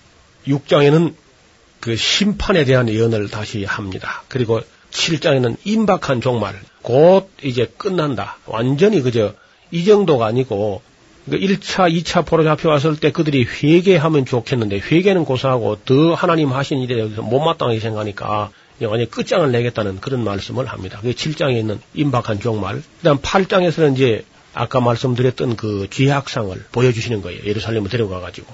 6장에는 0.46 1.14
그 1.80 1.96
심판에 1.96 2.64
대한 2.64 2.88
예언을 2.88 3.28
다시 3.28 3.64
합니다. 3.64 4.22
그리고 4.28 4.60
7장에는 4.90 5.56
임박한 5.64 6.20
종말, 6.20 6.54
곧 6.82 7.28
이제 7.42 7.72
끝난다. 7.76 8.36
완전히 8.46 9.00
그저 9.00 9.34
이 9.70 9.84
정도가 9.84 10.26
아니고 10.26 10.82
1차, 11.28 11.76
그 11.84 12.00
2차 12.00 12.26
포로 12.26 12.44
잡혀왔을 12.44 12.96
때 12.96 13.12
그들이 13.12 13.44
회개하면 13.44 14.26
좋겠는데 14.26 14.78
회개는 14.78 15.24
고사하고 15.24 15.78
더 15.84 16.14
하나님 16.14 16.52
하신 16.52 16.80
일에 16.80 16.96
대해서 16.96 17.22
못마땅하게 17.22 17.80
생각하니까 17.80 18.50
완전히 18.82 19.10
끝장을 19.10 19.50
내겠다는 19.52 20.00
그런 20.00 20.24
말씀을 20.24 20.66
합니다. 20.66 20.98
그게 21.00 21.12
7장에 21.12 21.56
있는 21.58 21.80
임박한 21.94 22.40
종말. 22.40 22.76
그 22.76 23.04
다음 23.04 23.18
8장에서는 23.18 23.94
이제 23.94 24.24
아까 24.54 24.80
말씀드렸던 24.80 25.56
그 25.56 25.86
죄악상을 25.90 26.64
보여주시는 26.72 27.22
거예요. 27.22 27.44
예루살렘을 27.44 27.90
데려가가지고. 27.90 28.52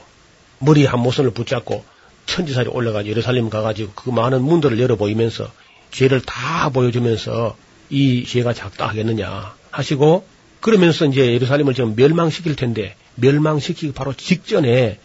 머리 0.59 0.85
한 0.85 1.01
모선을 1.01 1.31
붙잡고 1.31 1.85
천지살이 2.27 2.69
올라가지고 2.69 3.11
예루살렘 3.11 3.49
가가지고 3.49 3.93
그 3.95 4.11
많은 4.11 4.43
문들을 4.43 4.79
열어 4.79 4.97
보이면서 4.97 5.51
죄를 5.91 6.21
다 6.21 6.69
보여주면서 6.71 7.57
이 7.89 8.25
죄가 8.25 8.53
작다 8.53 8.89
하겠느냐 8.89 9.55
하시고 9.71 10.27
그러면서 10.61 11.07
이제 11.07 11.33
예루살렘을 11.33 11.75
지금 11.75 11.95
멸망시킬 11.97 12.57
텐데 12.57 12.97
멸망시키기 13.15 13.93
바로 13.93 14.13
직전에 14.13 14.99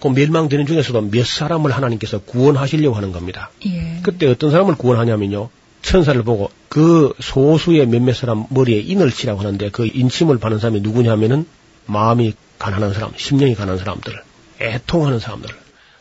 그 0.00 0.08
멸망되는 0.08 0.66
중에서도 0.66 1.00
몇 1.10 1.24
사람을 1.24 1.70
하나님께서 1.70 2.20
구원하시려고 2.20 2.96
하는 2.96 3.12
겁니다. 3.12 3.50
예. 3.66 4.00
그때 4.02 4.26
어떤 4.26 4.50
사람을 4.50 4.74
구원하냐면요. 4.74 5.48
천사를 5.82 6.20
보고 6.22 6.50
그 6.68 7.12
소수의 7.20 7.86
몇몇 7.86 8.14
사람 8.14 8.46
머리에 8.50 8.80
인을 8.80 9.10
치라고 9.10 9.40
하는데 9.40 9.70
그 9.70 9.86
인침을 9.86 10.38
받는 10.38 10.58
사람이 10.58 10.80
누구냐면은 10.80 11.46
마음이 11.86 12.34
가난한 12.58 12.94
사람, 12.94 13.12
심령이 13.16 13.54
가난한 13.54 13.78
사람들, 13.78 14.20
애통하는 14.60 15.20
사람들, 15.20 15.50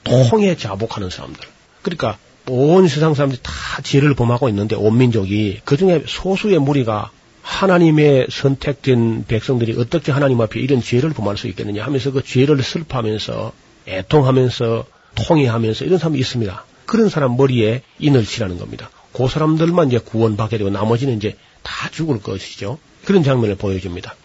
통에 0.03 0.55
자복하는 0.55 1.09
사람들. 1.09 1.47
그러니까 1.81 2.17
온 2.47 2.87
세상 2.87 3.13
사람들이 3.13 3.41
다 3.41 3.51
죄를 3.81 4.15
범하고 4.15 4.49
있는데 4.49 4.75
온 4.75 4.97
민족이 4.97 5.61
그 5.63 5.77
중에 5.77 6.03
소수의 6.05 6.59
무리가 6.59 7.11
하나님의 7.41 8.27
선택된 8.29 9.25
백성들이 9.27 9.75
어떻게 9.79 10.11
하나님 10.11 10.39
앞에 10.41 10.59
이런 10.59 10.81
죄를 10.81 11.11
범할 11.11 11.37
수 11.37 11.47
있겠느냐 11.47 11.83
하면서 11.83 12.11
그 12.11 12.23
죄를 12.23 12.61
슬퍼하면서 12.61 13.51
애통하면서 13.87 14.85
통해하면서 15.15 15.85
이런 15.85 15.99
사람이 15.99 16.19
있습니다. 16.19 16.65
그런 16.85 17.09
사람 17.09 17.35
머리에 17.37 17.81
인을 17.99 18.25
치라는 18.25 18.57
겁니다. 18.57 18.89
그 19.13 19.27
사람들만 19.27 19.87
이제 19.87 19.99
구원받게 19.99 20.57
되고 20.57 20.69
나머지는 20.69 21.17
이제 21.17 21.37
다 21.61 21.89
죽을 21.89 22.21
것이죠. 22.21 22.79
그런 23.05 23.23
장면을 23.23 23.55
보여줍니다. 23.55 24.15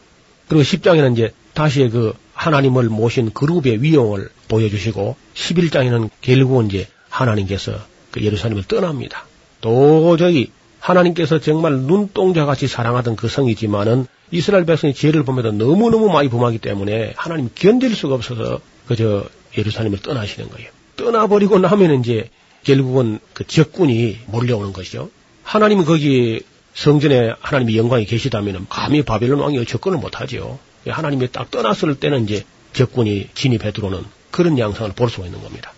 그리고 0.48 0.62
10장에는 0.62 1.12
이제 1.12 1.32
다시 1.54 1.88
그 1.88 2.14
하나님을 2.38 2.88
모신 2.88 3.30
그룹의 3.32 3.82
위용을 3.82 4.28
보여주시고 4.46 5.16
11장에는 5.34 6.08
결국은 6.20 6.66
이제 6.66 6.86
하나님께서 7.08 7.72
그 8.12 8.22
예루살렘을 8.22 8.62
떠납니다. 8.62 9.26
도저히 9.60 10.52
하나님께서 10.78 11.40
정말 11.40 11.72
눈동자같이 11.72 12.68
사랑하던 12.68 13.16
그 13.16 13.26
성이지만은 13.26 14.06
이스라엘 14.30 14.64
백성이 14.66 14.94
죄를 14.94 15.24
보면서 15.24 15.50
너무너무 15.50 16.10
많이 16.10 16.28
범하기 16.28 16.58
때문에 16.58 17.12
하나님 17.16 17.50
견딜 17.56 17.94
수가 17.96 18.14
없어서 18.14 18.60
그저 18.86 19.26
예루살렘을 19.56 19.98
떠나시는 19.98 20.48
거예요. 20.50 20.70
떠나버리고 20.96 21.58
나면 21.58 22.00
이제 22.00 22.30
결국은 22.62 23.18
그 23.32 23.44
적군이 23.46 24.18
몰려오는 24.26 24.72
것이죠. 24.72 25.10
하나님은 25.42 25.84
거기 25.84 26.42
성전에 26.74 27.34
하나님의 27.40 27.76
영광이 27.76 28.04
계시다면 28.04 28.66
감히 28.68 29.02
바벨론 29.02 29.40
왕이 29.40 29.66
접근을 29.66 29.98
못하죠. 29.98 30.60
하나님이 30.86 31.30
딱 31.32 31.50
떠났을 31.50 31.94
때는 31.96 32.24
이제 32.24 32.44
적군이 32.72 33.28
진입해 33.34 33.72
들어오는 33.72 34.04
그런 34.30 34.58
양상을 34.58 34.92
볼 34.92 35.10
수가 35.10 35.26
있는 35.26 35.42
겁니다. 35.42 35.72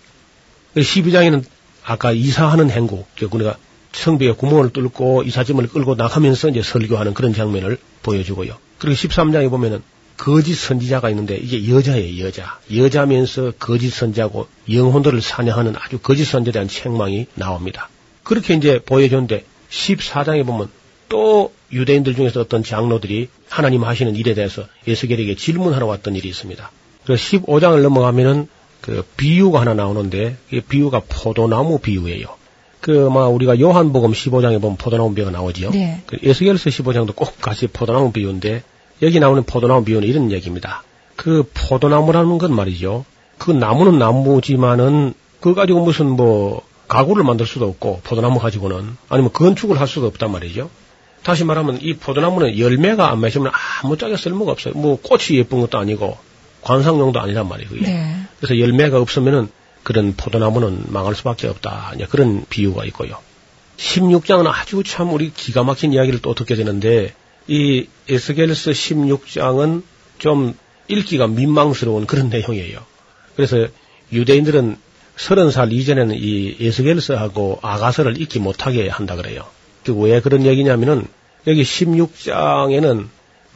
12장에는 0.75 1.43
아까 1.83 2.11
이사하는 2.11 2.69
행국, 2.69 3.07
우리가 3.31 3.57
성벽에 3.91 4.33
구멍을 4.33 4.69
뚫고 4.69 5.23
이사짐을 5.23 5.67
끌고 5.67 5.95
나가면서 5.95 6.49
이제 6.49 6.61
설교하는 6.61 7.13
그런 7.13 7.33
장면을 7.33 7.77
보여주고요. 8.03 8.55
그리고 8.77 8.95
13장에 8.95 9.49
보면은 9.49 9.81
거짓 10.17 10.55
선지자가 10.55 11.09
있는데 11.09 11.35
이게 11.35 11.69
여자예요, 11.69 12.23
여자. 12.23 12.59
여자면서 12.73 13.53
거짓 13.57 13.89
선지자고 13.89 14.47
영혼들을 14.71 15.19
사냥하는 15.21 15.75
아주 15.75 15.97
거짓 15.97 16.25
선지자에 16.25 16.53
대한 16.53 16.67
책망이 16.67 17.25
나옵니다. 17.33 17.89
그렇게 18.23 18.53
이제 18.53 18.79
보여줬는데 18.85 19.45
14장에 19.69 20.45
보면 20.45 20.69
또 21.11 21.51
유대인들 21.73 22.15
중에서 22.15 22.39
어떤 22.39 22.63
장로들이 22.63 23.27
하나님 23.49 23.83
하시는 23.83 24.15
일에 24.15 24.33
대해서 24.33 24.63
예수겔에게 24.87 25.35
질문하러 25.35 25.85
왔던 25.85 26.15
일이 26.15 26.29
있습니다. 26.29 26.71
그래서 27.03 27.21
15장을 27.37 27.81
넘어가면은 27.81 28.47
그 28.79 29.03
비유가 29.17 29.59
하나 29.59 29.73
나오는데 29.73 30.37
이 30.51 30.61
비유가 30.61 31.01
포도나무 31.07 31.79
비유예요. 31.79 32.27
그막 32.79 33.33
우리가 33.33 33.59
요한복음 33.59 34.13
15장에 34.13 34.61
보면 34.61 34.77
포도나무 34.77 35.13
비유가 35.13 35.31
나오지요. 35.31 35.71
네. 35.71 36.01
그 36.07 36.17
예수겔서 36.23 36.69
15장도 36.69 37.13
꼭 37.13 37.39
같이 37.41 37.67
포도나무 37.67 38.13
비유인데 38.13 38.63
여기 39.01 39.19
나오는 39.19 39.43
포도나무 39.43 39.83
비유는 39.83 40.07
이런 40.07 40.31
얘기입니다. 40.31 40.83
그 41.17 41.43
포도나무라는 41.53 42.37
건 42.37 42.55
말이죠. 42.55 43.03
그 43.37 43.51
나무는 43.51 43.99
나무지만은 43.99 45.13
그거 45.41 45.55
가지고 45.55 45.83
무슨 45.83 46.09
뭐 46.09 46.61
가구를 46.87 47.25
만들 47.25 47.45
수도 47.45 47.67
없고 47.67 47.99
포도나무 48.05 48.39
가지고는 48.39 48.95
아니면 49.09 49.33
건축을 49.33 49.77
할 49.77 49.89
수도 49.89 50.07
없단 50.07 50.31
말이죠. 50.31 50.69
다시 51.23 51.43
말하면 51.43 51.79
이 51.81 51.93
포도나무는 51.95 52.57
열매가 52.57 53.11
안 53.11 53.19
맺으면 53.21 53.51
아무짝에 53.83 54.17
쓸모가 54.17 54.51
없어요. 54.51 54.73
뭐 54.73 54.99
꽃이 55.01 55.37
예쁜 55.37 55.61
것도 55.61 55.77
아니고 55.77 56.17
관상용도 56.61 57.19
아니란 57.19 57.47
말이에요. 57.47 57.69
그게. 57.69 57.81
네. 57.81 58.15
그래서 58.37 58.59
열매가 58.59 58.99
없으면은 58.99 59.49
그런 59.83 60.15
포도나무는 60.15 60.85
망할 60.87 61.15
수밖에 61.15 61.47
없다. 61.47 61.93
이제 61.95 62.05
그런 62.05 62.45
비유가 62.49 62.85
있고요. 62.85 63.17
16장은 63.77 64.47
아주 64.47 64.83
참 64.83 65.11
우리 65.13 65.31
기가 65.33 65.63
막힌 65.63 65.93
이야기를 65.93 66.21
또 66.21 66.35
듣게 66.35 66.55
되는데 66.55 67.13
이 67.47 67.87
에스겔서 68.09 68.71
16장은 68.71 69.81
좀 70.19 70.55
읽기가 70.87 71.27
민망스러운 71.27 72.05
그런 72.05 72.29
내용이에요. 72.31 72.79
그래서 73.35 73.67
유대인들은 74.11 74.77
서른 75.15 75.51
살 75.51 75.71
이전에는 75.71 76.15
이 76.15 76.57
에스겔서하고 76.59 77.59
아가서를 77.61 78.21
읽지 78.21 78.39
못하게 78.39 78.89
한다 78.89 79.15
그래요. 79.15 79.45
왜 79.89 80.21
그런 80.21 80.45
얘기냐면은 80.45 81.05
여기 81.47 81.63
16장에는 81.63 83.07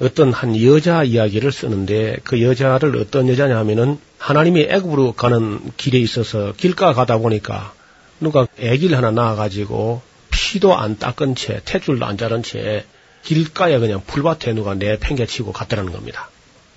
어떤 0.01 0.33
한 0.33 0.61
여자 0.61 1.03
이야기를 1.03 1.51
쓰는데 1.51 2.17
그 2.23 2.41
여자를 2.41 2.97
어떤 2.97 3.29
여자냐 3.29 3.57
하면은 3.59 3.97
하나님이 4.17 4.67
애굽으로 4.69 5.13
가는 5.13 5.59
길에 5.77 5.99
있어서 5.99 6.53
길가 6.57 6.93
가다 6.93 7.17
보니까 7.19 7.73
누가 8.19 8.47
애기를 8.59 8.97
하나 8.97 9.11
낳아가지고 9.11 10.01
피도 10.31 10.75
안 10.75 10.97
닦은 10.97 11.35
채, 11.35 11.61
탯줄도 11.63 12.03
안 12.03 12.17
자른 12.17 12.43
채 12.43 12.85
길가에 13.23 13.79
그냥 13.79 14.01
풀밭에 14.05 14.53
누가 14.53 14.73
내팽개치고 14.73 15.51
갔다라는 15.51 15.91
겁니다. 15.91 16.29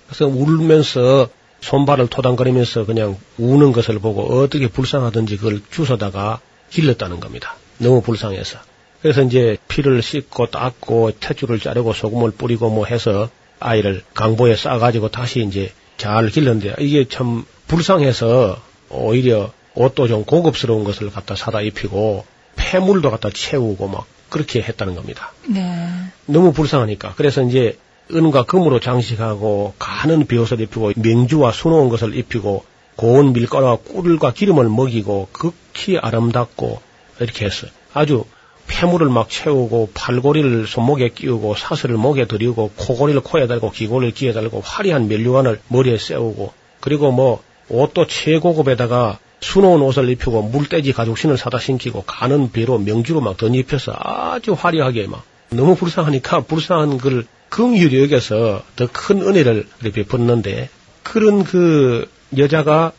그래서 0.07 0.27
울면서 0.27 1.29
손발을 1.61 2.07
토당거리면서 2.07 2.85
그냥 2.85 3.17
우는 3.37 3.71
것을 3.73 3.99
보고 3.99 4.39
어떻게 4.39 4.67
불쌍하든지 4.67 5.37
그걸 5.37 5.61
주워다가 5.69 6.39
길렀다는 6.69 7.19
겁니다. 7.19 7.55
너무 7.77 8.01
불쌍해서. 8.01 8.59
그래서 9.01 9.21
이제 9.21 9.57
피를 9.67 10.01
씻고 10.01 10.47
닦고 10.47 11.11
탯줄을 11.19 11.61
자르고 11.61 11.93
소금을 11.93 12.31
뿌리고 12.31 12.69
뭐 12.69 12.85
해서 12.85 13.29
아이를 13.59 14.03
강보에 14.13 14.55
싸가지고 14.55 15.09
다시 15.09 15.41
이제 15.43 15.71
잘 15.97 16.29
길렀는데 16.29 16.75
이게 16.79 17.07
참 17.07 17.45
불쌍해서 17.67 18.61
오히려 18.89 19.51
옷도 19.75 20.07
좀 20.07 20.25
고급스러운 20.25 20.83
것을 20.83 21.11
갖다 21.11 21.35
사다 21.35 21.61
입히고 21.61 22.25
폐물도 22.55 23.11
갖다 23.11 23.29
채우고 23.29 23.87
막 23.87 24.05
그렇게 24.29 24.61
했다는 24.61 24.95
겁니다. 24.95 25.31
네. 25.47 25.87
너무 26.25 26.51
불쌍하니까. 26.51 27.13
그래서 27.15 27.41
이제 27.41 27.77
은과 28.11 28.43
금으로 28.43 28.79
장식하고 28.79 29.75
가는 29.77 30.25
비옷을 30.25 30.59
입히고 30.61 30.93
명주와 30.95 31.51
수놓은 31.51 31.89
것을 31.89 32.15
입히고 32.15 32.65
고운 32.95 33.33
밀가루와 33.33 33.77
꿀과 33.77 34.33
기름을 34.33 34.67
먹이고 34.67 35.29
극히 35.31 35.97
아름답고 35.97 36.81
이렇게 37.19 37.45
했어. 37.45 37.67
아주 37.93 38.25
폐물을 38.69 39.09
막 39.09 39.29
채우고 39.29 39.89
팔고리를 39.93 40.65
손목에 40.67 41.09
끼우고 41.09 41.55
사슬을 41.55 41.97
목에 41.97 42.25
들이고 42.25 42.71
코고리를 42.77 43.19
코에 43.21 43.47
달고 43.47 43.71
귀고리를 43.71 44.13
귀에 44.13 44.31
달고 44.31 44.61
화려한 44.63 45.07
면류관을 45.09 45.59
머리에 45.67 45.97
세우고 45.97 46.53
그리고 46.79 47.11
뭐 47.11 47.43
옷도 47.67 48.07
최고급에다가 48.07 49.19
수놓은 49.41 49.81
옷을 49.81 50.09
입히고 50.09 50.43
물돼지 50.43 50.93
가죽신을 50.93 51.37
사다 51.37 51.59
신기고 51.59 52.03
가는 52.03 52.51
배로 52.51 52.77
명주로 52.77 53.21
막 53.21 53.37
덧입혀서 53.37 53.93
아주 53.97 54.53
화려하게 54.53 55.07
막 55.07 55.23
너무 55.49 55.75
불쌍하니까 55.75 56.41
불쌍한 56.41 56.97
걸 56.99 57.25
긍휼히 57.49 58.01
여겨서 58.03 58.63
더 58.75 58.87
큰 58.91 59.21
은혜를 59.21 59.67
베풀었는데 59.93 60.69
그런 61.03 61.43
그 61.43 62.07
여자가 62.37 62.91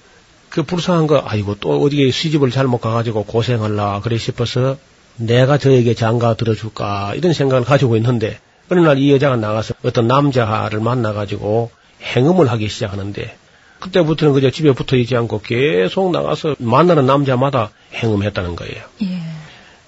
그 0.49 0.65
불쌍한 0.65 1.07
거 1.07 1.23
아이고 1.25 1.57
또 1.61 1.81
어디에 1.81 2.11
시집을 2.11 2.51
잘못 2.51 2.81
가가지고 2.81 3.25
고생할라 3.25 4.01
그래 4.03 4.19
싶어서 4.19 4.77
내가 5.21 5.59
저에게 5.59 5.95
장가 5.95 6.35
들어줄까 6.35 7.15
이런 7.15 7.33
생각을 7.33 7.65
가지고 7.65 7.97
있는데 7.97 8.39
어느 8.71 8.81
날 8.81 8.99
이 8.99 9.13
여자가 9.13 9.37
나가서 9.37 9.75
어떤 9.83 10.07
남자를 10.07 10.81
만나가지고 10.81 11.71
행음을 12.03 12.51
하기 12.53 12.69
시작하는데 12.69 13.37
그때부터는 13.81 14.35
그저 14.35 14.51
집에 14.51 14.73
붙어 14.73 14.97
있지 14.97 15.17
않고 15.17 15.41
계속 15.43 16.13
나가서 16.13 16.57
만나는 16.59 17.07
남자마다 17.07 17.71
행음했다는 17.95 18.57
거예요. 18.57 18.83
예. 19.03 19.21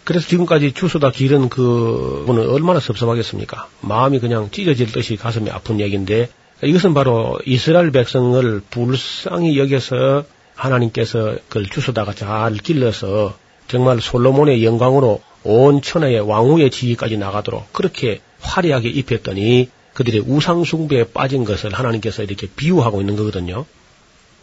그래서 0.05 0.27
지금까지 0.27 0.73
주소다 0.73 1.11
기른 1.13 1.49
그분은 1.49 2.49
얼마나 2.51 2.81
섭섭하겠습니까? 2.81 3.69
마음이 3.83 4.19
그냥 4.19 4.51
찢어질 4.51 4.91
듯이 4.91 5.17
가슴이 5.17 5.51
아픈 5.51 5.79
얘기인데 5.79 6.29
이것은 6.63 6.93
바로 6.95 7.39
이스라엘 7.47 7.93
백성을 7.93 8.63
불쌍히 8.71 9.59
여겨서 9.59 10.25
하나님께서 10.55 11.37
그걸 11.49 11.67
주소다가 11.67 12.15
잘 12.15 12.55
길러서 12.55 13.37
정말 13.73 14.03
솔로몬의 14.03 14.67
영광으로 14.67 15.23
온 15.45 15.81
천하의 15.81 16.21
왕후의 16.21 16.71
지위까지 16.71 17.17
나가도록 17.17 17.73
그렇게 17.73 18.21
화려하게 18.41 18.91
입혔더니 18.91 19.71
그들의 19.95 20.21
우상숭배에 20.27 21.05
빠진 21.05 21.45
것을 21.45 21.73
하나님께서 21.73 22.23
이렇게 22.23 22.49
비유하고 22.55 23.01
있는 23.01 23.17
거거든요. 23.17 23.65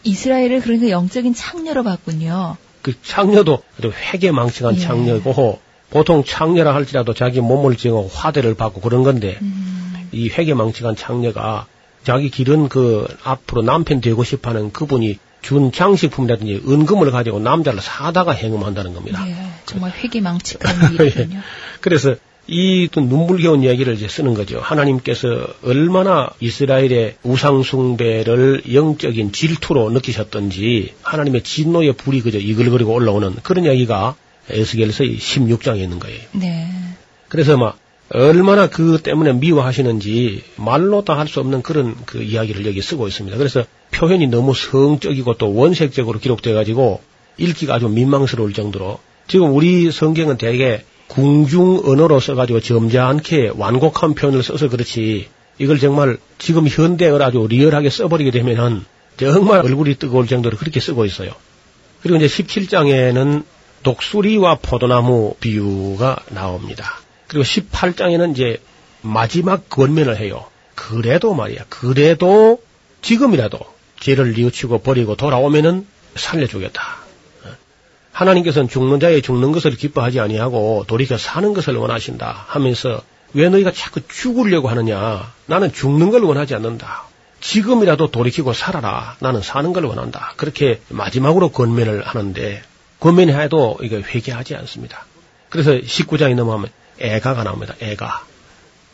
이스라엘을 0.02 0.60
그러니까 0.62 0.90
영적인 0.90 1.34
창녀로 1.34 1.84
봤군요. 1.84 2.56
그 2.82 3.00
창녀도 3.02 3.62
아주 3.78 3.92
회개망측한 3.92 4.74
예. 4.74 4.80
창녀고 4.80 5.60
보통 5.90 6.24
창녀라 6.24 6.74
할지라도 6.74 7.14
자기 7.14 7.40
몸을 7.40 7.76
정하고 7.76 8.08
화대를 8.12 8.56
받고 8.56 8.80
그런 8.80 9.04
건데 9.04 9.38
음. 9.42 10.08
이 10.10 10.28
회개망측한 10.28 10.96
창녀가 10.96 11.68
자기 12.02 12.30
길은 12.30 12.68
그 12.68 13.06
앞으로 13.22 13.62
남편 13.62 14.00
되고 14.00 14.24
싶어하는 14.24 14.72
그분이 14.72 15.20
준 15.42 15.72
장식품이라든지 15.72 16.62
은금을 16.66 17.10
가지고 17.10 17.40
남자를 17.40 17.80
사다가 17.80 18.32
행음한다는 18.32 18.94
겁니다. 18.94 19.26
예. 19.26 19.34
정말 19.66 19.92
회기망측한 19.92 20.94
일이군요. 20.94 21.40
그래서 21.80 22.14
이또 22.46 23.02
눈물겨운 23.02 23.62
이야기를 23.62 23.94
이제 23.94 24.08
쓰는 24.08 24.34
거죠. 24.34 24.60
하나님께서 24.60 25.46
얼마나 25.62 26.30
이스라엘의 26.40 27.16
우상숭배를 27.22 28.62
영적인 28.72 29.32
질투로 29.32 29.90
느끼셨던지 29.90 30.94
하나님의 31.02 31.42
진노의 31.42 31.92
불이 31.92 32.22
그저 32.22 32.38
이글거리고 32.38 32.92
올라오는 32.92 33.36
그런 33.42 33.64
이야기가 33.64 34.16
에스겔서 34.48 35.04
16장에 35.04 35.78
있는 35.78 36.00
거예요. 36.00 36.20
네. 36.32 36.68
그래서 37.28 37.56
막 37.56 37.78
얼마나 38.12 38.68
그 38.68 38.98
때문에 39.02 39.32
미워하시는지 39.34 40.42
말로 40.56 41.04
다 41.04 41.14
할 41.14 41.28
수 41.28 41.38
없는 41.40 41.62
그런 41.62 41.94
그 42.06 42.22
이야기를 42.22 42.66
여기 42.66 42.82
쓰고 42.82 43.06
있습니다. 43.06 43.36
그래서 43.38 43.64
표현이 43.92 44.26
너무 44.26 44.52
성적이고 44.54 45.34
또 45.34 45.54
원색적으로 45.54 46.18
기록돼 46.18 46.52
가지고 46.52 47.00
읽기가 47.38 47.74
아주 47.74 47.88
민망스러울 47.88 48.52
정도로 48.52 48.98
지금 49.28 49.54
우리 49.54 49.92
성경은 49.92 50.38
대개 50.38 50.82
궁중 51.06 51.82
언어로 51.84 52.18
써가지고 52.20 52.60
점잖게 52.60 53.52
완곡한 53.56 54.14
표현을 54.14 54.42
써서 54.42 54.68
그렇지 54.68 55.28
이걸 55.58 55.78
정말 55.78 56.18
지금 56.38 56.66
현대어를 56.66 57.24
아주 57.24 57.46
리얼하게 57.48 57.90
써버리게 57.90 58.32
되면은 58.32 58.84
정말 59.18 59.60
얼굴이 59.64 59.96
뜨거울 59.96 60.26
정도로 60.26 60.56
그렇게 60.56 60.80
쓰고 60.80 61.04
있어요. 61.04 61.32
그리고 62.02 62.16
이제 62.16 62.26
17장에는 62.26 63.44
독수리와 63.82 64.56
포도나무 64.62 65.34
비유가 65.38 66.16
나옵니다. 66.30 66.98
그리고 67.30 67.44
18장에는 67.44 68.32
이제 68.32 68.60
마지막 69.02 69.70
권면을 69.70 70.16
해요. 70.18 70.46
그래도 70.74 71.32
말이야. 71.32 71.64
그래도 71.68 72.60
지금이라도 73.02 73.60
죄를 74.00 74.32
뉘우치고 74.32 74.80
버리고 74.80 75.14
돌아오면은 75.14 75.86
살려주겠다. 76.16 76.82
하나님께서는 78.10 78.68
죽는 78.68 78.98
자의 78.98 79.22
죽는 79.22 79.52
것을 79.52 79.76
기뻐하지 79.76 80.18
아니하고 80.18 80.86
돌이켜 80.88 81.16
사는 81.16 81.54
것을 81.54 81.76
원하신다 81.76 82.46
하면서 82.48 83.00
왜 83.32 83.48
너희가 83.48 83.70
자꾸 83.70 84.00
죽으려고 84.08 84.68
하느냐? 84.68 85.32
나는 85.46 85.72
죽는 85.72 86.10
걸 86.10 86.24
원하지 86.24 86.56
않는다. 86.56 87.04
지금이라도 87.38 88.10
돌이키고 88.10 88.54
살아라. 88.54 89.14
나는 89.20 89.40
사는 89.40 89.72
걸 89.72 89.84
원한다. 89.84 90.34
그렇게 90.36 90.80
마지막으로 90.88 91.50
권면을 91.50 92.02
하는데 92.02 92.60
권면해도 92.98 93.78
이게 93.82 93.98
회개하지 93.98 94.56
않습니다. 94.56 95.06
그래서 95.48 95.70
19장에 95.70 96.34
넘어가면 96.34 96.70
애가가 97.00 97.44
나옵니다. 97.44 97.74
애가. 97.80 98.24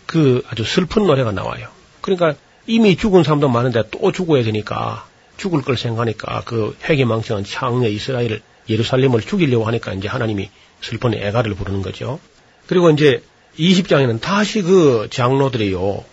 그 0.06 0.42
아주 0.48 0.64
슬픈 0.64 1.06
노래가 1.06 1.32
나와요. 1.32 1.68
그러니까 2.00 2.34
이미 2.66 2.96
죽은 2.96 3.24
사람도 3.24 3.48
많은데 3.48 3.84
또 3.90 4.12
죽어야 4.12 4.42
되니까 4.44 5.06
죽을 5.36 5.62
걸 5.62 5.76
생각하니까 5.76 6.42
그 6.44 6.76
회개망청한 6.84 7.44
창녀 7.44 7.88
이스라엘 7.88 8.40
예루살렘을 8.68 9.20
죽이려고 9.20 9.64
하니까 9.66 9.92
이제 9.92 10.08
하나님이 10.08 10.50
슬픈 10.80 11.14
애가를 11.14 11.54
부르는 11.54 11.82
거죠. 11.82 12.18
그리고 12.66 12.90
이제 12.90 13.22
20장에는 13.58 14.20
다시 14.20 14.62
그 14.62 15.08
장로들이요. 15.10 16.04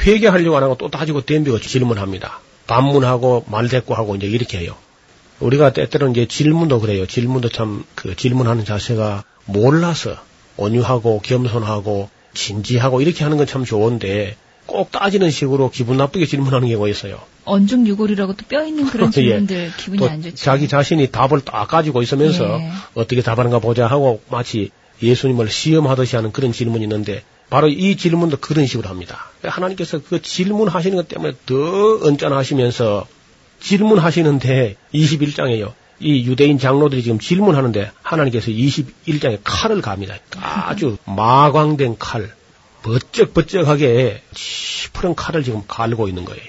회개하려고 0.00 0.56
안 0.56 0.62
하고 0.64 0.76
또 0.78 0.90
따지고 0.90 1.20
덤비고 1.22 1.60
질문합니다. 1.60 2.40
반문하고 2.66 3.44
말대꾸하고 3.48 4.16
이제 4.16 4.26
이렇게 4.26 4.58
해요. 4.58 4.76
우리가 5.40 5.72
때때로는 5.72 6.12
이제 6.12 6.26
질문도 6.26 6.80
그래요. 6.80 7.06
질문도 7.06 7.48
참 7.50 7.84
그 7.94 8.16
질문하는 8.16 8.64
자세가 8.64 9.24
몰라서 9.46 10.16
온유하고 10.56 11.20
겸손하고 11.22 12.08
진지하고 12.34 13.00
이렇게 13.00 13.24
하는 13.24 13.36
건 13.36 13.46
참 13.46 13.64
좋은데 13.64 14.36
꼭 14.66 14.90
따지는 14.92 15.30
식으로 15.30 15.70
기분 15.70 15.96
나쁘게 15.96 16.24
질문하는 16.26 16.68
경우가 16.68 16.88
있어요. 16.88 17.20
언중유골이라고 17.44 18.34
또 18.34 18.44
뼈 18.48 18.64
있는 18.64 18.86
그런 18.86 19.08
예. 19.10 19.10
질문들 19.12 19.72
기분이 19.76 19.98
또안 19.98 20.22
좋죠. 20.22 20.36
자기 20.36 20.68
자신이 20.68 21.10
답을 21.10 21.40
딱 21.44 21.66
가지고 21.66 22.00
있으면서 22.02 22.44
예. 22.60 22.70
어떻게 22.94 23.20
답하는가 23.22 23.58
보자 23.58 23.86
하고 23.86 24.20
마치 24.30 24.70
예수님을 25.02 25.50
시험하듯이 25.50 26.14
하는 26.16 26.30
그런 26.32 26.52
질문이 26.52 26.84
있는데 26.84 27.22
바로 27.50 27.68
이 27.68 27.96
질문도 27.96 28.38
그런 28.38 28.66
식으로 28.66 28.88
합니다. 28.88 29.30
하나님께서 29.42 30.00
그 30.08 30.22
질문하시는 30.22 30.96
것 30.96 31.08
때문에 31.08 31.32
더 31.44 31.98
언짢아하시면서 32.06 33.06
질문하시는데 33.60 34.76
21장에요. 34.94 35.72
이 36.02 36.24
유대인 36.26 36.58
장로들이 36.58 37.02
지금 37.02 37.18
질문하는데 37.18 37.90
하나님께서 38.02 38.50
21장에 38.50 39.40
칼을 39.44 39.80
갑니다. 39.80 40.16
아주 40.40 40.96
마광된 41.04 41.96
칼, 41.98 42.30
버쩍버쩍하게 42.82 44.22
시퍼런 44.32 45.14
칼을 45.14 45.42
지금 45.44 45.62
갈고 45.66 46.08
있는 46.08 46.24
거예요. 46.24 46.42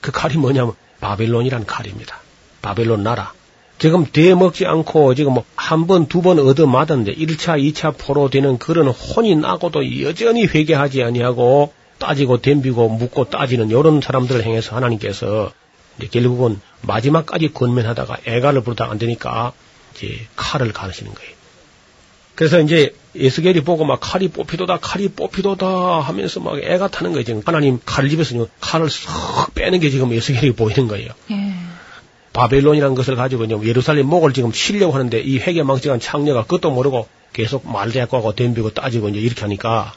그 0.00 0.10
칼이 0.10 0.36
뭐냐면 0.36 0.72
바벨론이란 1.00 1.66
칼입니다. 1.66 2.18
바벨론 2.62 3.02
나라. 3.02 3.32
지금 3.78 4.06
대먹지 4.06 4.66
않고 4.66 5.14
지금 5.14 5.34
뭐 5.34 5.44
한 5.72 5.86
번, 5.86 6.06
두 6.06 6.20
번 6.20 6.38
얻어맞았는데 6.38 7.14
1차, 7.14 7.58
2차 7.58 7.96
포로 7.96 8.28
되는 8.28 8.58
그런 8.58 8.88
혼이 8.88 9.36
나고도 9.36 10.02
여전히 10.02 10.44
회개하지 10.44 11.02
아니하고 11.02 11.72
따지고 11.98 12.42
덤비고 12.42 12.90
묻고 12.90 13.30
따지는 13.30 13.70
이런 13.70 14.00
사람들을 14.02 14.44
향해서 14.44 14.76
하나님께서 14.76 15.50
이제 15.98 16.08
결국은 16.08 16.60
마지막까지 16.82 17.52
권면하다가 17.52 18.18
애가를 18.26 18.62
부르다 18.62 18.90
안 18.90 18.98
되니까 18.98 19.52
이제 19.94 20.26
칼을 20.36 20.72
가르시는 20.72 21.14
거예요. 21.14 21.32
그래서 22.34 22.60
이제 22.60 22.94
에스겔이 23.14 23.60
보고 23.60 23.84
막 23.84 23.98
칼이 24.00 24.28
뽑히도다 24.28 24.78
칼이 24.78 25.08
뽑히도다 25.08 26.00
하면서 26.00 26.40
막 26.40 26.58
애가 26.58 26.88
타는 26.88 27.12
거예요. 27.12 27.24
지금 27.24 27.42
하나님 27.44 27.78
칼을 27.84 28.08
집에서 28.08 28.46
칼을 28.60 28.88
싹 28.88 29.54
빼는 29.54 29.80
게 29.80 29.90
지금 29.90 30.12
에스겔이 30.12 30.52
보이는 30.52 30.88
거예요. 30.88 31.10
예. 31.30 31.54
바벨론이라는 32.32 32.94
것을 32.94 33.16
가지고 33.16 33.44
이제 33.44 33.58
예루살렘 33.62 34.06
목을 34.06 34.32
지금 34.32 34.52
치려고 34.52 34.94
하는데 34.94 35.20
이 35.20 35.38
회개망측한 35.38 36.00
창녀가 36.00 36.42
그것도 36.42 36.70
모르고 36.70 37.06
계속 37.34 37.70
말대꾸 37.70 38.16
하고 38.16 38.34
덤비고 38.34 38.70
따지고 38.70 39.10
이제 39.10 39.20
이렇게 39.20 39.42
하니까 39.42 39.92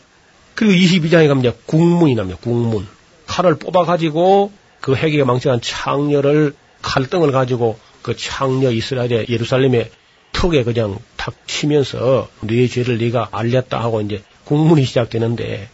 그리고 0.53 0.73
22장에 0.73 1.27
가면 1.27 1.39
이제 1.39 1.57
국문이 1.65 2.15
납니다. 2.15 2.39
국문. 2.41 2.87
칼을 3.27 3.55
뽑아가지고 3.55 4.51
그 4.85 4.95
회개망측한 4.95 5.61
창녀를 5.61 6.53
칼등을 6.83 7.31
가지고 7.31 7.79
그 8.03 8.15
창녀 8.15 8.69
이스라엘의 8.69 9.25
예루살렘의 9.29 9.89
턱에 10.31 10.63
그냥 10.63 10.99
탁 11.17 11.33
치면서 11.47 12.29
네 12.41 12.67
죄를 12.67 12.99
네가 12.99 13.29
알렸다 13.31 13.81
하고 13.81 14.01
이제 14.01 14.21
국문이 14.43 14.85
시작되는데 14.85 15.69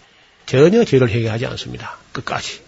전혀 0.46 0.86
죄를 0.86 1.10
회개하지 1.10 1.46
않습니다. 1.46 1.98
끝까지. 2.14 2.62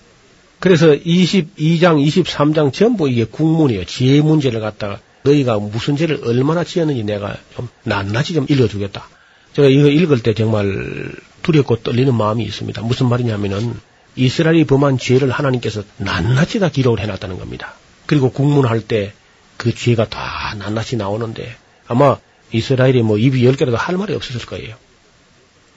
그래서 0.59 0.87
22장, 0.87 2.05
23장 2.05 2.73
전부 2.73 3.07
이게 3.07 3.23
국문이에요. 3.23 3.85
지혜 3.85 4.19
문제를 4.19 4.59
갖다가 4.59 4.99
너희가 5.23 5.59
무슨 5.59 5.95
죄를 5.95 6.19
얼마나 6.25 6.65
지었는지 6.65 7.03
내가 7.03 7.37
좀 7.55 7.69
낱낱이 7.83 8.33
좀 8.33 8.47
읽어주겠다. 8.49 9.07
제가 9.53 9.69
이거 9.69 9.87
읽을 9.87 10.21
때 10.21 10.33
정말 10.33 11.09
두렵고 11.41 11.77
떨리는 11.77 12.13
마음이 12.13 12.43
있습니다. 12.43 12.81
무슨 12.81 13.07
말이냐면은 13.07 13.79
이스라엘이 14.15 14.65
범한 14.65 14.97
죄를 14.97 15.31
하나님께서 15.31 15.83
낱낱이 15.97 16.59
다 16.59 16.69
기록을 16.69 16.99
해놨다는 16.99 17.39
겁니다. 17.39 17.73
그리고 18.05 18.31
국문할 18.31 18.81
때 18.81 19.13
그 19.57 19.73
죄가 19.73 20.09
다 20.09 20.55
낱낱이 20.57 20.97
나오는데 20.97 21.55
아마 21.87 22.17
이스라엘이 22.51 23.01
뭐 23.01 23.17
입이 23.17 23.45
열 23.45 23.55
개라도 23.55 23.77
할 23.77 23.97
말이 23.97 24.13
없었을 24.13 24.45
거예요. 24.45 24.75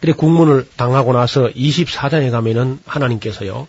그래 0.01 0.13
국문을 0.13 0.67
당하고 0.77 1.13
나서 1.13 1.49
24장에 1.49 2.31
가면은 2.31 2.81
하나님께서요. 2.85 3.67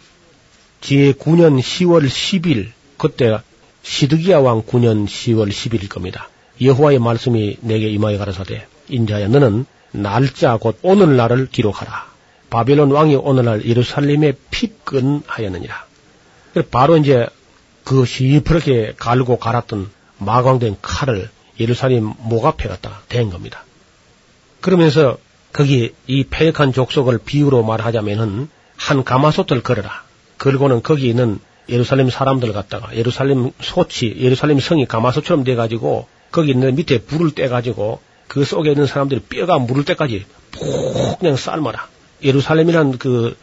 제 0.82 1.14
9년 1.14 1.60
10월 1.60 2.08
10일 2.08 2.72
그때 2.98 3.38
시드기야 3.84 4.40
왕 4.40 4.64
9년 4.64 5.06
10월 5.06 5.50
10일일 5.50 5.88
겁니다. 5.88 6.30
여호와의 6.62 7.00
말씀이 7.00 7.58
내게 7.62 7.90
임하여 7.90 8.18
가라사대 8.18 8.66
인자야 8.90 9.28
너는 9.28 9.66
날짜 9.92 10.58
곧 10.58 10.80
오늘날을 10.82 11.50
기록하라. 11.52 12.17
바벨론 12.50 12.92
왕이 12.92 13.16
오늘날 13.16 13.66
예루살렘에 13.66 14.34
피끈하였느니라. 14.52 15.86
바로 16.72 16.98
이제 16.98 17.28
그 17.84 18.06
시퍼렇게 18.06 18.94
갈고 18.98 19.38
갈았던 19.38 19.90
마광된 20.18 20.78
칼을 20.82 21.30
예루살렘 21.60 22.14
목 22.20 22.46
앞에 22.46 22.68
갖다 22.68 23.02
댄 23.10 23.30
겁니다. 23.30 23.64
그러면서 24.62 25.18
거기 25.54 25.94
이 26.08 26.24
패역한 26.24 26.74
족속을 26.74 27.20
비유로 27.20 27.64
말하자면은 27.64 28.50
한 28.76 29.04
가마솥을 29.04 29.64
걸어라. 29.64 30.04
걸고는 30.38 30.84
거기 30.84 31.08
있는 31.08 31.40
예루살렘 31.70 32.10
사람들 32.10 32.54
갖다가 32.54 32.96
예루살렘 32.96 33.52
소치, 33.62 34.16
예루살렘 34.20 34.60
성이 34.60 34.86
가마솥처럼 34.86 35.44
돼가지고 35.44 36.08
거기 36.32 36.52
있는 36.52 36.76
밑에 36.76 37.00
불을 37.00 37.32
떼가지고 37.32 38.00
그 38.28 38.44
속에 38.44 38.72
있는 38.72 38.86
사람들이 38.86 39.22
뼈가 39.22 39.58
무를 39.58 39.86
때까지 39.86 40.26
푹 40.52 41.20
그냥 41.20 41.36
삶아라. 41.36 41.88
예루살렘이란 42.24 42.98
그 42.98 43.36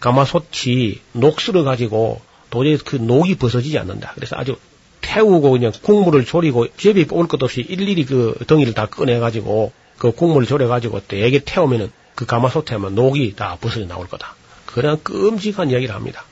가마솥이 0.00 1.00
녹슬어 1.12 1.64
가지고 1.64 2.20
도저히 2.50 2.78
그 2.78 2.96
녹이 2.96 3.36
벗어지지 3.36 3.78
않는다. 3.78 4.12
그래서 4.14 4.36
아주 4.36 4.56
태우고 5.00 5.50
그냥 5.50 5.72
국물을 5.82 6.24
졸이고 6.24 6.68
제비 6.76 7.06
뽑을 7.06 7.28
것 7.28 7.42
없이 7.42 7.60
일일이 7.60 8.04
그 8.04 8.34
덩이를 8.46 8.74
다 8.74 8.86
꺼내가지고 8.86 9.72
그 9.98 10.12
국물을 10.12 10.46
졸여가지고 10.46 11.02
되게 11.08 11.40
태우면은 11.40 11.90
그 12.14 12.26
가마솥에 12.26 12.74
하면 12.74 12.94
녹이 12.94 13.34
다 13.36 13.56
벗어져 13.60 13.86
나올 13.86 14.06
거다. 14.06 14.34
그런 14.66 15.02
끔찍한 15.02 15.70
이야기를 15.70 15.94
합니다. 15.94 16.24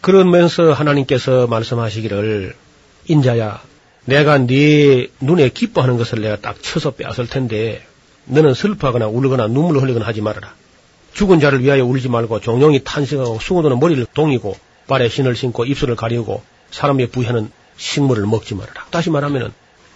그러면서 0.00 0.72
하나님께서 0.72 1.46
말씀하시기를 1.46 2.54
인자야 3.06 3.62
내가 4.04 4.38
네 4.38 5.08
눈에 5.20 5.48
기뻐하는 5.48 5.96
것을 5.96 6.20
내가 6.20 6.36
딱 6.36 6.62
쳐서 6.62 6.90
빼앗을 6.92 7.26
텐데 7.26 7.84
너는 8.26 8.54
슬퍼하거나 8.54 9.08
울거나 9.08 9.48
눈물을 9.48 9.82
흘리거나 9.82 10.06
하지 10.06 10.20
말아라. 10.20 10.54
죽은 11.14 11.40
자를 11.40 11.62
위하여 11.62 11.84
울지 11.84 12.08
말고 12.08 12.40
종용이 12.40 12.82
탄식하고 12.84 13.38
수고도는 13.40 13.78
머리를 13.78 14.04
동이고 14.14 14.56
발에 14.86 15.08
신을 15.08 15.36
신고 15.36 15.64
입술을 15.64 15.96
가리우고 15.96 16.42
사람의 16.70 17.08
부하는 17.08 17.50
식물을 17.76 18.26
먹지 18.26 18.54
말아라. 18.54 18.86
다시 18.90 19.10
말하면은 19.10 19.52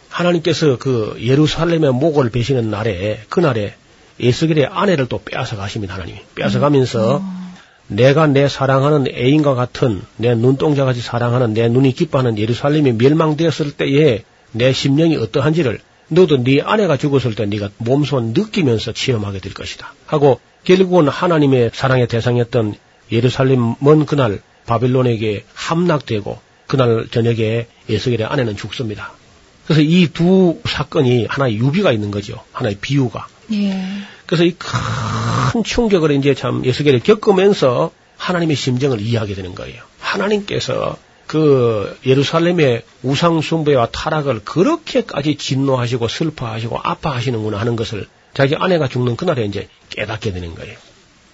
하나님께서 0.08 0.78
그 0.78 1.16
예루살렘의 1.20 1.92
목을 1.92 2.30
베시는 2.30 2.70
날에 2.70 3.20
그날에 3.28 3.74
예수겔의 4.20 4.66
아내를 4.66 5.06
또 5.06 5.20
빼앗아 5.22 5.56
가십니다. 5.56 5.94
하나님이 5.94 6.20
빼앗아 6.34 6.60
가면서 6.60 7.18
음. 7.18 7.54
내가 7.88 8.26
내 8.26 8.48
사랑하는 8.48 9.06
애인과 9.08 9.54
같은 9.54 10.02
내 10.16 10.34
눈동자같이 10.34 11.00
사랑하는 11.00 11.54
내 11.54 11.68
눈이 11.68 11.92
기뻐하는 11.92 12.38
예루살렘이 12.38 12.92
멸망되었을 12.92 13.72
때에 13.72 14.24
내 14.52 14.72
심령이 14.72 15.16
어떠한지를 15.16 15.80
너도 16.08 16.42
네 16.42 16.60
아내가 16.62 16.96
죽었을 16.96 17.34
때 17.34 17.46
네가 17.46 17.70
몸소 17.78 18.20
느끼면서 18.20 18.92
체험하게 18.92 19.40
될 19.40 19.54
것이다. 19.54 19.94
하고 20.06 20.40
결국은 20.64 21.08
하나님의 21.08 21.70
사랑의 21.74 22.08
대상이었던 22.08 22.74
예루살렘 23.12 23.74
먼 23.80 24.06
그날 24.06 24.40
바빌론에게 24.66 25.44
함락되고 25.54 26.40
그날 26.66 27.06
저녁에 27.10 27.66
예수겔의 27.88 28.26
아내는 28.26 28.56
죽습니다. 28.56 29.12
그래서 29.66 29.82
이 29.82 30.08
두 30.12 30.60
사건이 30.64 31.26
하나의 31.28 31.56
유비가 31.58 31.92
있는 31.92 32.10
거죠. 32.10 32.42
하나의 32.52 32.76
비유가. 32.80 33.26
예. 33.52 33.78
그래서 34.26 34.44
이 34.44 34.54
큰 34.58 35.64
충격을 35.64 36.10
이제 36.12 36.34
참 36.34 36.64
예수겔이 36.64 37.00
겪으면서 37.00 37.90
하나님의 38.16 38.56
심정을 38.56 39.00
이해하게 39.00 39.34
되는 39.34 39.54
거예요. 39.54 39.82
하나님께서 40.00 40.96
그 41.28 41.94
예루살렘의 42.06 42.82
우상 43.02 43.42
숭배와 43.42 43.90
타락을 43.90 44.40
그렇게까지 44.44 45.36
진노하시고 45.36 46.08
슬퍼하시고 46.08 46.80
아파하시는구나 46.82 47.60
하는 47.60 47.76
것을 47.76 48.06
자기 48.32 48.56
아내가 48.56 48.88
죽는 48.88 49.16
그날에 49.16 49.44
이제 49.44 49.68
깨닫게 49.90 50.32
되는 50.32 50.54
거예요. 50.54 50.76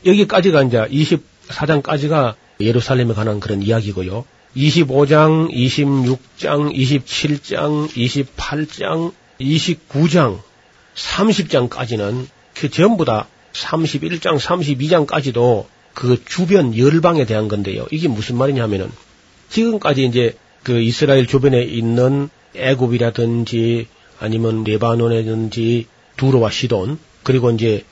여기까지가 0.05 0.65
이제 0.65 0.79
24장까지가 0.79 2.35
예루살렘에 2.61 3.15
관한 3.15 3.39
그런 3.39 3.63
이야기고요. 3.63 4.25
25장, 4.57 5.53
26장, 5.53 6.75
27장, 6.75 7.89
28장, 7.89 9.13
29장, 9.41 10.41
30장까지는 10.97 12.27
그 12.55 12.69
전부 12.69 13.05
다 13.05 13.29
31장, 13.53 14.41
32장까지도 14.41 15.67
그 15.95 16.21
주변 16.25 16.77
열방에 16.77 17.27
대한 17.27 17.47
건데요. 17.47 17.87
이게 17.93 18.09
무슨 18.09 18.37
말이냐면은 18.37 18.91
지금까지 19.49 20.05
이제 20.05 20.37
그 20.63 20.81
이스라엘 20.81 21.27
주변에 21.27 21.63
있는 21.63 22.29
애굽이라든지 22.57 23.87
아니면 24.21 24.65
레바논이라든지 24.65 25.87
두로와 26.17 26.51
시돈 26.51 26.99
그리고 27.23 27.51
이제 27.51 27.85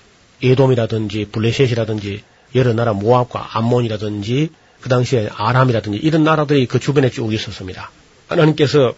에돔이라든지 0.42 1.28
블레셋이라든지 1.32 2.22
여러 2.54 2.72
나라 2.72 2.92
모압과 2.92 3.50
암몬이라든지 3.52 4.50
그 4.80 4.88
당시에 4.88 5.30
아람이라든지 5.32 5.98
이런 5.98 6.24
나라들이 6.24 6.66
그 6.66 6.80
주변에 6.80 7.10
쭉 7.10 7.32
있었습니다. 7.32 7.90
하나님께서 8.28 8.94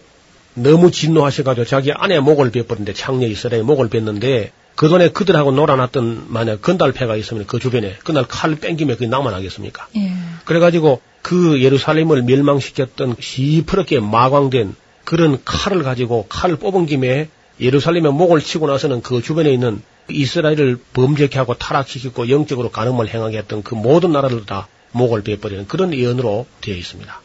너무 0.55 0.89
진노하셔가지고 0.89 1.65
자기 1.65 1.91
아내 1.91 2.19
목을 2.19 2.51
베버렸는데 2.51 2.93
창녀 2.93 3.27
이스라엘 3.27 3.63
목을 3.63 3.89
뱉는데 3.89 4.51
그 4.75 4.89
전에 4.89 5.09
그들하고 5.09 5.51
놀아놨던 5.51 6.25
만약 6.27 6.61
건달패가 6.61 7.15
있으면 7.15 7.45
그 7.45 7.59
주변에 7.59 7.95
그날 8.03 8.25
칼 8.27 8.55
뺑기면 8.55 8.95
그게 8.95 9.07
낭만하겠습니까? 9.07 9.87
예. 9.97 10.13
그래가지고 10.43 11.01
그 11.25 11.59
예루살렘을 11.59 12.21
멸망시켰던 12.21 13.15
시퍼렇게 13.19 13.99
마광된 13.99 14.75
그런 15.05 15.43
칼을 15.43 15.81
가지고 15.81 16.27
칼을 16.29 16.57
뽑은 16.57 16.85
김에 16.85 17.29
예루살렘의 17.59 18.13
목을 18.13 18.41
치고 18.41 18.67
나서는 18.67 19.01
그 19.01 19.23
주변에 19.23 19.51
있는 19.51 19.81
이스라엘을 20.07 20.77
범죄케 20.93 21.39
하고 21.39 21.55
타락시키고 21.55 22.29
영적으로 22.29 22.69
가늠을 22.69 23.07
행하게 23.07 23.39
했던 23.39 23.63
그 23.63 23.73
모든 23.73 24.11
나라들 24.11 24.45
다 24.45 24.67
목을 24.91 25.23
베버리는 25.23 25.67
그런 25.67 25.95
예언으로 25.95 26.45
되어 26.61 26.75
있습니다. 26.75 27.21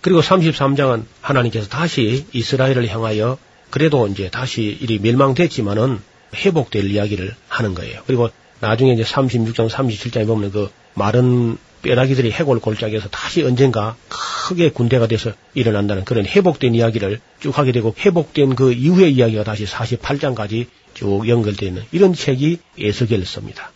그리고 0.00 0.22
33장은 0.22 1.04
하나님께서 1.20 1.68
다시 1.68 2.24
이스라엘을 2.32 2.88
향하여 2.88 3.36
그래도 3.68 4.06
이제 4.06 4.30
다시 4.30 4.62
일이 4.80 4.98
멸망됐지만은 5.00 6.00
회복될 6.34 6.90
이야기를 6.90 7.36
하는 7.48 7.74
거예요. 7.74 8.00
그리고 8.06 8.30
나중에 8.60 8.94
이제 8.94 9.02
36장, 9.02 9.68
37장에 9.68 10.26
보면 10.26 10.50
그 10.50 10.70
마른 10.94 11.58
뼈다귀들이 11.82 12.30
해골 12.32 12.60
골짜기에서 12.60 13.08
다시 13.08 13.42
언젠가 13.42 13.96
크게 14.08 14.70
군대가 14.70 15.06
돼서 15.06 15.32
일어난다는 15.54 16.04
그런 16.04 16.26
회복된 16.26 16.74
이야기를 16.74 17.20
쭉 17.40 17.56
하게 17.58 17.72
되고 17.72 17.94
회복된 17.98 18.54
그 18.54 18.72
이후의 18.72 19.12
이야기가 19.14 19.44
다시 19.44 19.64
48장까지 19.66 20.66
쭉 20.94 21.28
연결되어 21.28 21.68
있는 21.68 21.84
이런 21.92 22.14
책이 22.14 22.58
에스겔서입니다. 22.78 23.72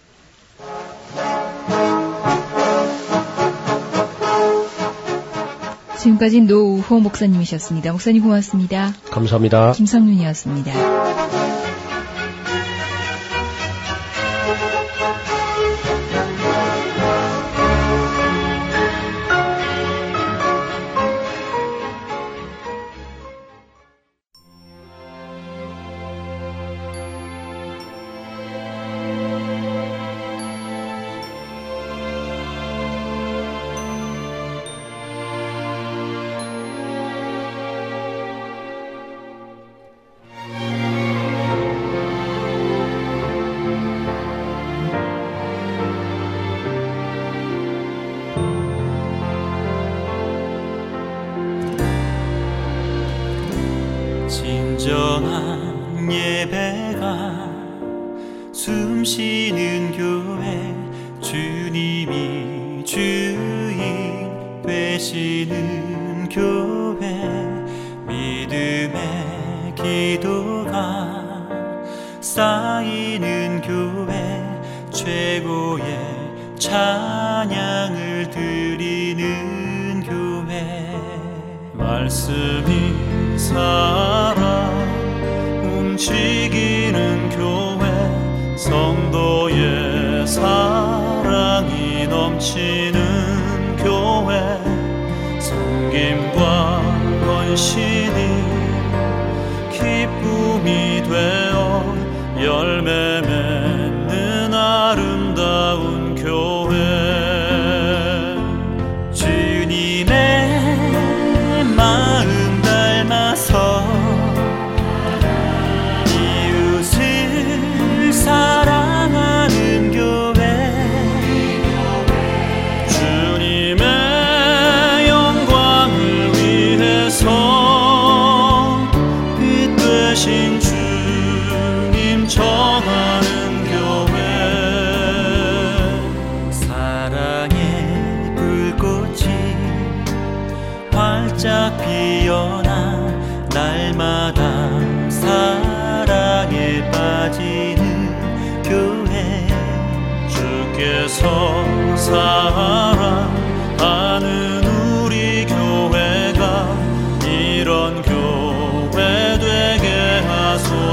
지금까지 5.98 6.42
노우호 6.42 7.00
목사님이셨습니다. 7.00 7.90
목사님 7.90 8.22
고맙습니다. 8.22 8.94
감사합니다. 9.10 9.72
김성윤이었습니다. 9.72 11.35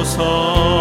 하소서 0.03 0.72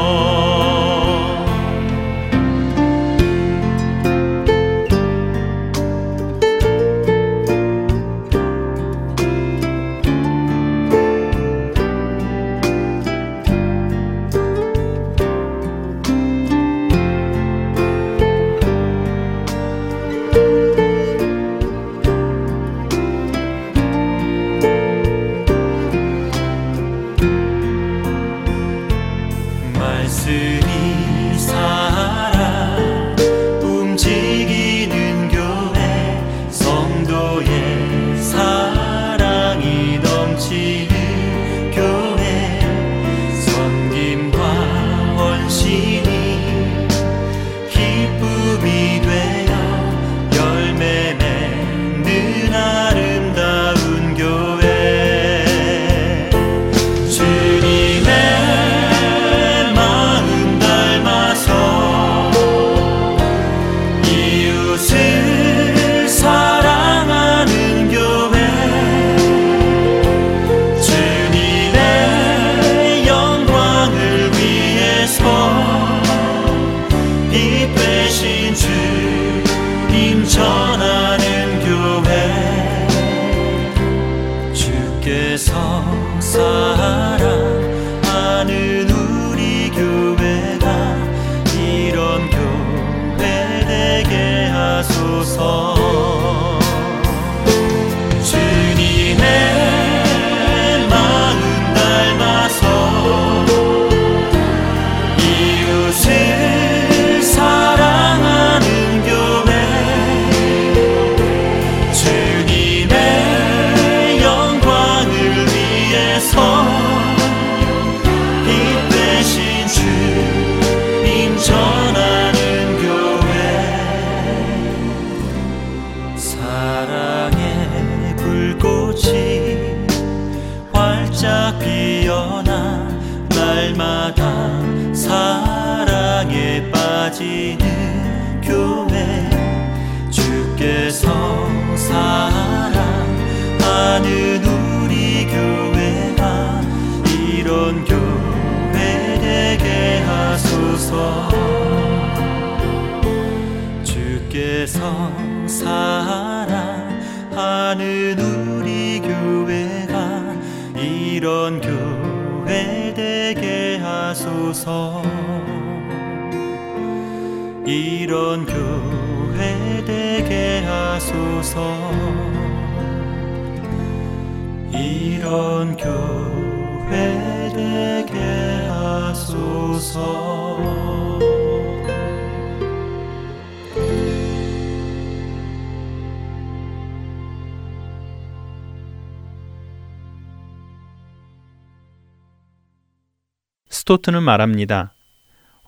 스토트는 193.92 194.22
말합니다. 194.22 194.94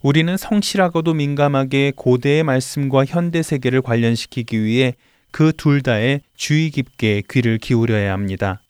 우리는 0.00 0.34
성실하고도 0.36 1.12
민감하게 1.12 1.92
고대의 1.94 2.42
말씀과 2.42 3.04
현대 3.04 3.42
세계를 3.42 3.82
관련시키기 3.82 4.62
위해 4.62 4.94
그 5.30 5.52
둘 5.52 5.82
다에 5.82 6.20
주의 6.34 6.70
깊게 6.70 7.24
귀를 7.28 7.58
기울여야 7.58 8.12
합니다. 8.12 8.62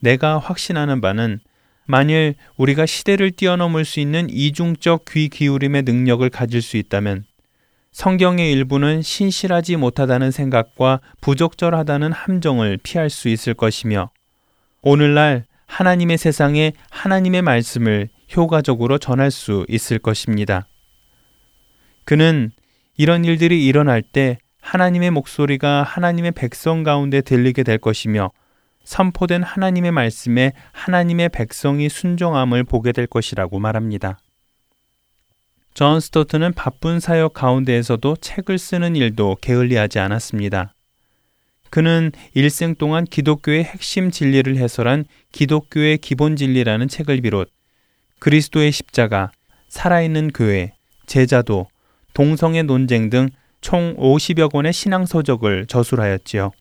내가 0.00 0.38
확신하는 0.38 1.00
바는 1.00 1.40
만일 1.84 2.36
우리가 2.56 2.86
시대를 2.86 3.32
뛰어넘을 3.32 3.84
수 3.84 4.00
있는 4.00 4.28
이중적 4.30 5.04
귀 5.10 5.28
기울임의 5.28 5.82
능력을 5.82 6.28
가질 6.30 6.62
수 6.62 6.76
있다면 6.78 7.24
성경의 7.92 8.50
일부는 8.52 9.02
신실하지 9.02 9.76
못하다는 9.76 10.30
생각과 10.30 11.00
부적절하다는 11.20 12.12
함정을 12.12 12.78
피할 12.82 13.10
수 13.10 13.28
있을 13.28 13.52
것이며 13.52 14.10
오늘날 14.80 15.44
하나님의 15.66 16.16
세상에 16.16 16.72
하나님의 16.90 17.42
말씀을 17.42 18.08
효과적으로 18.36 18.98
전할 18.98 19.30
수 19.30 19.64
있을 19.68 19.98
것입니다. 19.98 20.66
그는 22.04 22.50
이런 22.96 23.24
일들이 23.24 23.66
일어날 23.66 24.02
때 24.02 24.38
하나님의 24.60 25.10
목소리가 25.10 25.82
하나님의 25.82 26.32
백성 26.32 26.82
가운데 26.82 27.20
들리게 27.20 27.62
될 27.62 27.78
것이며 27.78 28.30
선포된 28.84 29.42
하나님의 29.42 29.92
말씀에 29.92 30.52
하나님의 30.72 31.28
백성이 31.28 31.88
순종함을 31.88 32.64
보게 32.64 32.92
될 32.92 33.06
것이라고 33.06 33.58
말합니다. 33.58 34.18
존 35.74 36.00
스토트는 36.00 36.54
바쁜 36.54 36.98
사역 36.98 37.34
가운데에서도 37.34 38.16
책을 38.16 38.58
쓰는 38.58 38.96
일도 38.96 39.36
게을리하지 39.40 39.98
않았습니다. 40.00 40.74
그는 41.70 42.10
일생 42.34 42.74
동안 42.74 43.04
기독교의 43.04 43.62
핵심 43.62 44.10
진리를 44.10 44.56
해설한 44.56 45.04
기독교의 45.32 45.98
기본 45.98 46.34
진리라는 46.34 46.88
책을 46.88 47.20
비롯 47.20 47.50
그리스도의 48.18 48.72
십자가, 48.72 49.30
살아있는 49.68 50.32
교회, 50.32 50.74
제자도, 51.06 51.66
동성애 52.14 52.62
논쟁 52.62 53.10
등 53.10 53.28
총 53.60 53.96
50여 53.96 54.50
권의 54.50 54.72
신앙서적을 54.72 55.66
저술하였지요. 55.66 56.52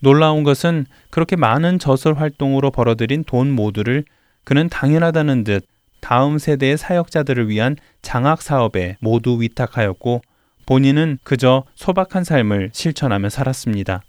놀라운 0.00 0.44
것은 0.44 0.86
그렇게 1.10 1.36
많은 1.36 1.78
저술 1.78 2.14
활동으로 2.14 2.70
벌어들인 2.70 3.24
돈 3.24 3.50
모두를 3.50 4.04
그는 4.44 4.68
당연하다는 4.68 5.44
듯 5.44 5.66
다음 6.00 6.38
세대의 6.38 6.78
사역자들을 6.78 7.48
위한 7.48 7.76
장학 8.02 8.40
사업에 8.40 8.96
모두 9.00 9.40
위탁하였고 9.40 10.22
본인은 10.66 11.18
그저 11.24 11.64
소박한 11.74 12.22
삶을 12.22 12.70
실천하며 12.72 13.30
살았습니다. 13.30 14.02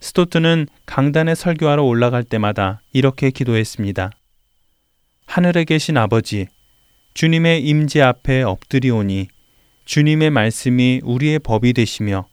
스토트는 0.00 0.66
강단에 0.86 1.34
설교하러 1.34 1.82
올라갈 1.82 2.22
때마다 2.24 2.82
이렇게 2.92 3.30
기도했습니다. 3.30 4.10
하늘에 5.30 5.62
계신 5.62 5.96
아버지, 5.96 6.48
주님의 7.14 7.62
임재 7.62 8.00
앞에 8.00 8.42
엎드리오니 8.42 9.28
주님의 9.84 10.30
말씀이 10.30 11.02
우리의 11.04 11.38
법이 11.38 11.72
되시며 11.72 12.26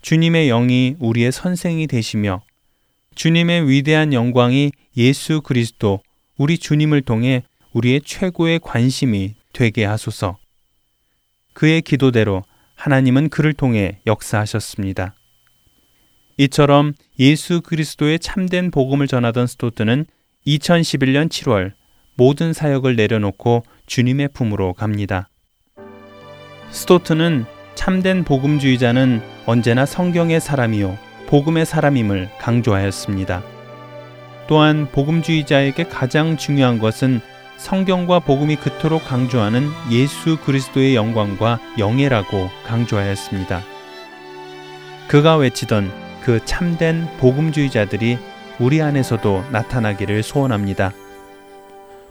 주님의 0.00 0.48
영이 0.48 0.96
우리의 1.00 1.32
선생이 1.32 1.86
되시며 1.86 2.40
주님의 3.14 3.68
위대한 3.68 4.14
영광이 4.14 4.72
예수 4.96 5.42
그리스도 5.42 6.00
우리 6.38 6.56
주님을 6.56 7.02
통해 7.02 7.42
우리의 7.74 8.00
최고의 8.06 8.60
관심이 8.60 9.34
되게 9.52 9.84
하소서. 9.84 10.38
그의 11.52 11.82
기도대로 11.82 12.42
하나님은 12.74 13.28
그를 13.28 13.52
통해 13.52 14.00
역사하셨습니다. 14.06 15.14
이처럼 16.38 16.94
예수 17.18 17.60
그리스도의 17.60 18.18
참된 18.18 18.70
복음을 18.70 19.06
전하던 19.06 19.46
스토트는 19.46 20.06
2011년 20.46 21.28
7월 21.28 21.78
모든 22.20 22.52
사역을 22.52 22.96
내려놓고 22.96 23.62
주님의 23.86 24.28
품으로 24.34 24.74
갑니다. 24.74 25.30
스토트는 26.68 27.46
참된 27.74 28.24
복음주의자는 28.24 29.22
언제나 29.46 29.86
성경의 29.86 30.38
사람이요 30.38 30.98
복음의 31.28 31.64
사람임을 31.64 32.28
강조하였습니다. 32.38 33.42
또한 34.48 34.86
복음주의자에게 34.92 35.84
가장 35.84 36.36
중요한 36.36 36.78
것은 36.78 37.22
성경과 37.56 38.18
복음이 38.18 38.56
그토록 38.56 39.02
강조하는 39.06 39.70
예수 39.90 40.36
그리스도의 40.44 40.94
영광과 40.96 41.58
영예라고 41.78 42.50
강조하였습니다. 42.66 43.62
그가 45.08 45.36
외치던 45.36 45.90
그 46.22 46.44
참된 46.44 47.08
복음주의자들이 47.16 48.18
우리 48.58 48.82
안에서도 48.82 49.44
나타나기를 49.52 50.22
소원합니다. 50.22 50.92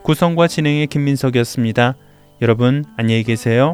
구성과 0.03 0.47
진행의 0.47 0.87
김민석이었습니다. 0.87 1.95
여러분 2.41 2.85
안녕히 2.97 3.23
계세요. 3.23 3.73